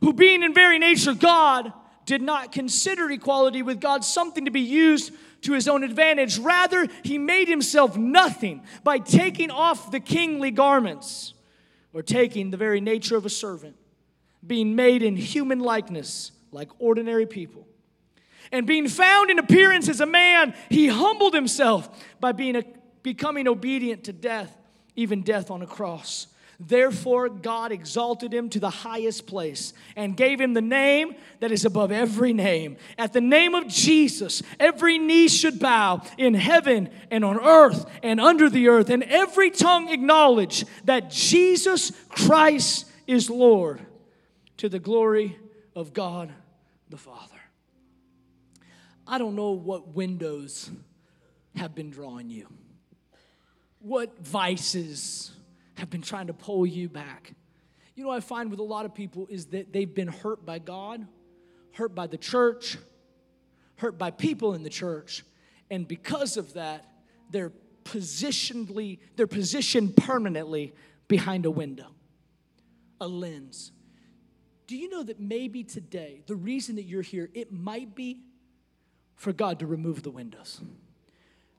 who 0.00 0.12
being 0.12 0.42
in 0.42 0.52
very 0.52 0.78
nature 0.78 1.14
God, 1.14 1.72
did 2.06 2.22
not 2.22 2.52
consider 2.52 3.10
equality 3.10 3.62
with 3.62 3.80
God 3.80 4.04
something 4.04 4.44
to 4.44 4.50
be 4.50 4.60
used 4.60 5.12
to 5.42 5.52
his 5.52 5.68
own 5.68 5.84
advantage. 5.84 6.38
Rather, 6.38 6.86
he 7.02 7.18
made 7.18 7.48
himself 7.48 7.96
nothing 7.96 8.62
by 8.84 8.98
taking 8.98 9.50
off 9.50 9.90
the 9.90 10.00
kingly 10.00 10.50
garments 10.50 11.34
or 11.92 12.02
taking 12.02 12.50
the 12.50 12.56
very 12.56 12.80
nature 12.80 13.16
of 13.16 13.26
a 13.26 13.30
servant, 13.30 13.76
being 14.46 14.74
made 14.74 15.02
in 15.02 15.16
human 15.16 15.60
likeness 15.60 16.32
like 16.50 16.68
ordinary 16.78 17.26
people. 17.26 17.66
And 18.50 18.66
being 18.66 18.88
found 18.88 19.30
in 19.30 19.38
appearance 19.38 19.88
as 19.88 20.00
a 20.00 20.06
man, 20.06 20.54
he 20.68 20.88
humbled 20.88 21.34
himself 21.34 21.88
by 22.20 22.32
being 22.32 22.56
a, 22.56 22.64
becoming 23.02 23.48
obedient 23.48 24.04
to 24.04 24.12
death, 24.12 24.56
even 24.96 25.22
death 25.22 25.50
on 25.50 25.62
a 25.62 25.66
cross. 25.66 26.26
Therefore, 26.64 27.28
God 27.28 27.72
exalted 27.72 28.32
him 28.32 28.48
to 28.50 28.60
the 28.60 28.70
highest 28.70 29.26
place 29.26 29.72
and 29.96 30.16
gave 30.16 30.40
him 30.40 30.54
the 30.54 30.60
name 30.60 31.16
that 31.40 31.50
is 31.50 31.64
above 31.64 31.90
every 31.90 32.32
name. 32.32 32.76
At 32.96 33.12
the 33.12 33.20
name 33.20 33.56
of 33.56 33.66
Jesus, 33.66 34.44
every 34.60 34.96
knee 34.96 35.26
should 35.26 35.58
bow 35.58 36.02
in 36.16 36.34
heaven 36.34 36.90
and 37.10 37.24
on 37.24 37.40
earth 37.40 37.84
and 38.04 38.20
under 38.20 38.48
the 38.48 38.68
earth, 38.68 38.90
and 38.90 39.02
every 39.02 39.50
tongue 39.50 39.88
acknowledge 39.90 40.64
that 40.84 41.10
Jesus 41.10 41.90
Christ 42.08 42.86
is 43.08 43.28
Lord 43.28 43.80
to 44.58 44.68
the 44.68 44.78
glory 44.78 45.36
of 45.74 45.92
God 45.92 46.32
the 46.90 46.96
Father. 46.96 47.40
I 49.04 49.18
don't 49.18 49.34
know 49.34 49.50
what 49.50 49.88
windows 49.96 50.70
have 51.56 51.74
been 51.74 51.90
drawing 51.90 52.30
you, 52.30 52.46
what 53.80 54.24
vices 54.24 55.32
have 55.74 55.90
been 55.90 56.02
trying 56.02 56.26
to 56.26 56.34
pull 56.34 56.66
you 56.66 56.88
back. 56.88 57.34
You 57.94 58.04
know 58.04 58.10
I 58.10 58.20
find 58.20 58.50
with 58.50 58.60
a 58.60 58.64
lot 58.64 58.84
of 58.84 58.94
people 58.94 59.26
is 59.28 59.46
that 59.46 59.72
they've 59.72 59.92
been 59.92 60.08
hurt 60.08 60.44
by 60.44 60.58
God, 60.58 61.06
hurt 61.72 61.94
by 61.94 62.06
the 62.06 62.18
church, 62.18 62.78
hurt 63.76 63.98
by 63.98 64.10
people 64.10 64.54
in 64.54 64.62
the 64.62 64.70
church, 64.70 65.24
and 65.70 65.86
because 65.86 66.36
of 66.36 66.54
that, 66.54 66.86
they're 67.30 67.52
positionally, 67.84 68.98
they're 69.16 69.26
positioned 69.26 69.96
permanently 69.96 70.74
behind 71.08 71.46
a 71.46 71.50
window, 71.50 71.88
a 73.00 73.08
lens. 73.08 73.72
Do 74.66 74.76
you 74.76 74.88
know 74.88 75.02
that 75.02 75.20
maybe 75.20 75.64
today, 75.64 76.22
the 76.26 76.36
reason 76.36 76.76
that 76.76 76.84
you're 76.84 77.02
here, 77.02 77.28
it 77.34 77.52
might 77.52 77.94
be 77.94 78.20
for 79.16 79.32
God 79.32 79.58
to 79.58 79.66
remove 79.66 80.02
the 80.02 80.10
windows? 80.10 80.60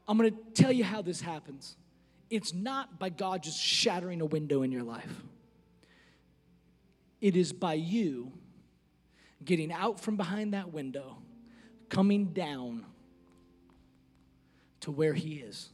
I'm 0.07 0.17
gonna 0.17 0.31
tell 0.53 0.71
you 0.71 0.83
how 0.83 1.01
this 1.01 1.21
happens 1.21 1.75
it's 2.33 2.51
not 2.51 2.97
by 2.97 3.09
God 3.09 3.43
just 3.43 3.61
shattering 3.61 4.19
a 4.19 4.25
window 4.25 4.63
in 4.63 4.71
your 4.71 4.81
life. 4.81 5.21
It 7.21 7.35
is 7.35 7.53
by 7.53 7.75
you 7.75 8.31
getting 9.45 9.71
out 9.71 9.99
from 9.99 10.17
behind 10.17 10.55
that 10.55 10.73
window, 10.73 11.17
coming 11.89 12.33
down 12.33 12.85
to 14.79 14.89
where 14.89 15.13
He 15.13 15.35
is. 15.35 15.69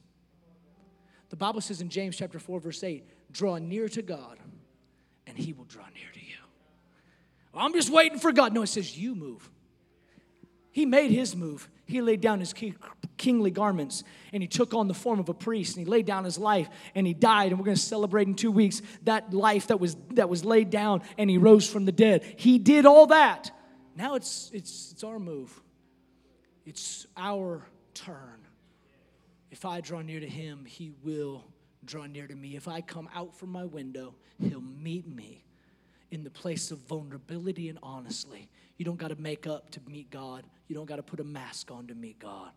The 1.29 1.37
Bible 1.37 1.61
says 1.61 1.79
in 1.79 1.87
James 1.87 2.17
chapter 2.17 2.39
4, 2.39 2.59
verse 2.59 2.83
8, 2.83 3.05
draw 3.31 3.57
near 3.57 3.87
to 3.87 4.01
God, 4.01 4.37
and 5.27 5.37
He 5.37 5.53
will 5.53 5.63
draw 5.63 5.85
near 5.95 6.11
to 6.13 6.19
you. 6.19 6.35
I'm 7.53 7.71
just 7.71 7.89
waiting 7.89 8.19
for 8.19 8.33
God. 8.33 8.53
No, 8.53 8.63
it 8.63 8.67
says 8.67 8.97
you 8.97 9.15
move. 9.15 9.49
He 10.79 10.85
made 10.85 11.11
His 11.11 11.35
move. 11.35 11.67
He 11.85 11.99
laid 11.99 12.21
down 12.21 12.39
His 12.39 12.53
kingly 13.17 13.51
garments 13.51 14.05
and 14.31 14.41
he 14.41 14.47
took 14.47 14.73
on 14.73 14.87
the 14.87 14.93
form 14.93 15.19
of 15.19 15.27
a 15.27 15.33
priest 15.33 15.75
and 15.75 15.85
he 15.85 15.91
laid 15.91 16.05
down 16.05 16.23
his 16.23 16.37
life 16.37 16.69
and 16.95 17.05
he 17.05 17.13
died 17.13 17.51
and 17.51 17.59
we're 17.59 17.65
going 17.65 17.75
to 17.75 17.81
celebrate 17.81 18.29
in 18.29 18.33
2 18.33 18.49
weeks 18.49 18.81
that 19.03 19.33
life 19.33 19.67
that 19.67 19.77
was 19.77 19.97
that 20.11 20.29
was 20.29 20.45
laid 20.45 20.69
down 20.69 21.01
and 21.17 21.29
he 21.29 21.37
rose 21.37 21.69
from 21.69 21.83
the 21.83 21.91
dead. 21.91 22.23
He 22.37 22.57
did 22.57 22.85
all 22.85 23.07
that. 23.07 23.51
Now 23.97 24.15
it's 24.15 24.49
it's 24.53 24.93
it's 24.93 25.03
our 25.03 25.19
move. 25.19 25.61
It's 26.65 27.07
our 27.17 27.65
turn. 27.93 28.47
If 29.51 29.65
i 29.65 29.81
draw 29.81 30.01
near 30.01 30.21
to 30.21 30.29
him 30.29 30.63
he 30.63 30.93
will 31.03 31.43
draw 31.83 32.05
near 32.05 32.25
to 32.25 32.35
me. 32.35 32.55
If 32.55 32.69
i 32.69 32.79
come 32.79 33.09
out 33.13 33.35
from 33.35 33.49
my 33.51 33.65
window 33.65 34.15
he'll 34.41 34.61
meet 34.61 35.13
me 35.13 35.43
in 36.09 36.23
the 36.23 36.29
place 36.29 36.71
of 36.71 36.77
vulnerability 36.87 37.67
and 37.67 37.79
honestly 37.83 38.47
you 38.79 38.85
don't 38.85 38.97
got 38.97 39.09
to 39.09 39.21
make 39.21 39.45
up 39.45 39.69
to 39.69 39.79
meet 39.87 40.09
god 40.09 40.43
you 40.67 40.75
don't 40.75 40.87
got 40.87 40.95
to 40.95 41.03
put 41.03 41.19
a 41.19 41.23
mask 41.23 41.69
on 41.69 41.85
to 41.85 41.93
meet 41.93 42.17
god 42.17 42.49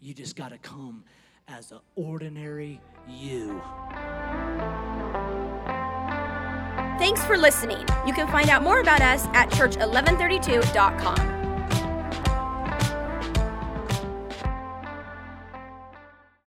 you 0.00 0.12
just 0.12 0.34
got 0.34 0.48
to 0.48 0.58
come 0.58 1.04
as 1.48 1.70
an 1.70 1.78
ordinary 1.94 2.80
you. 3.08 3.62
Thanks 6.98 7.22
for 7.24 7.36
listening. 7.36 7.84
You 8.06 8.12
can 8.12 8.26
find 8.28 8.48
out 8.48 8.62
more 8.62 8.80
about 8.80 9.00
us 9.00 9.26
at 9.32 9.50
church1132.com. 9.50 11.35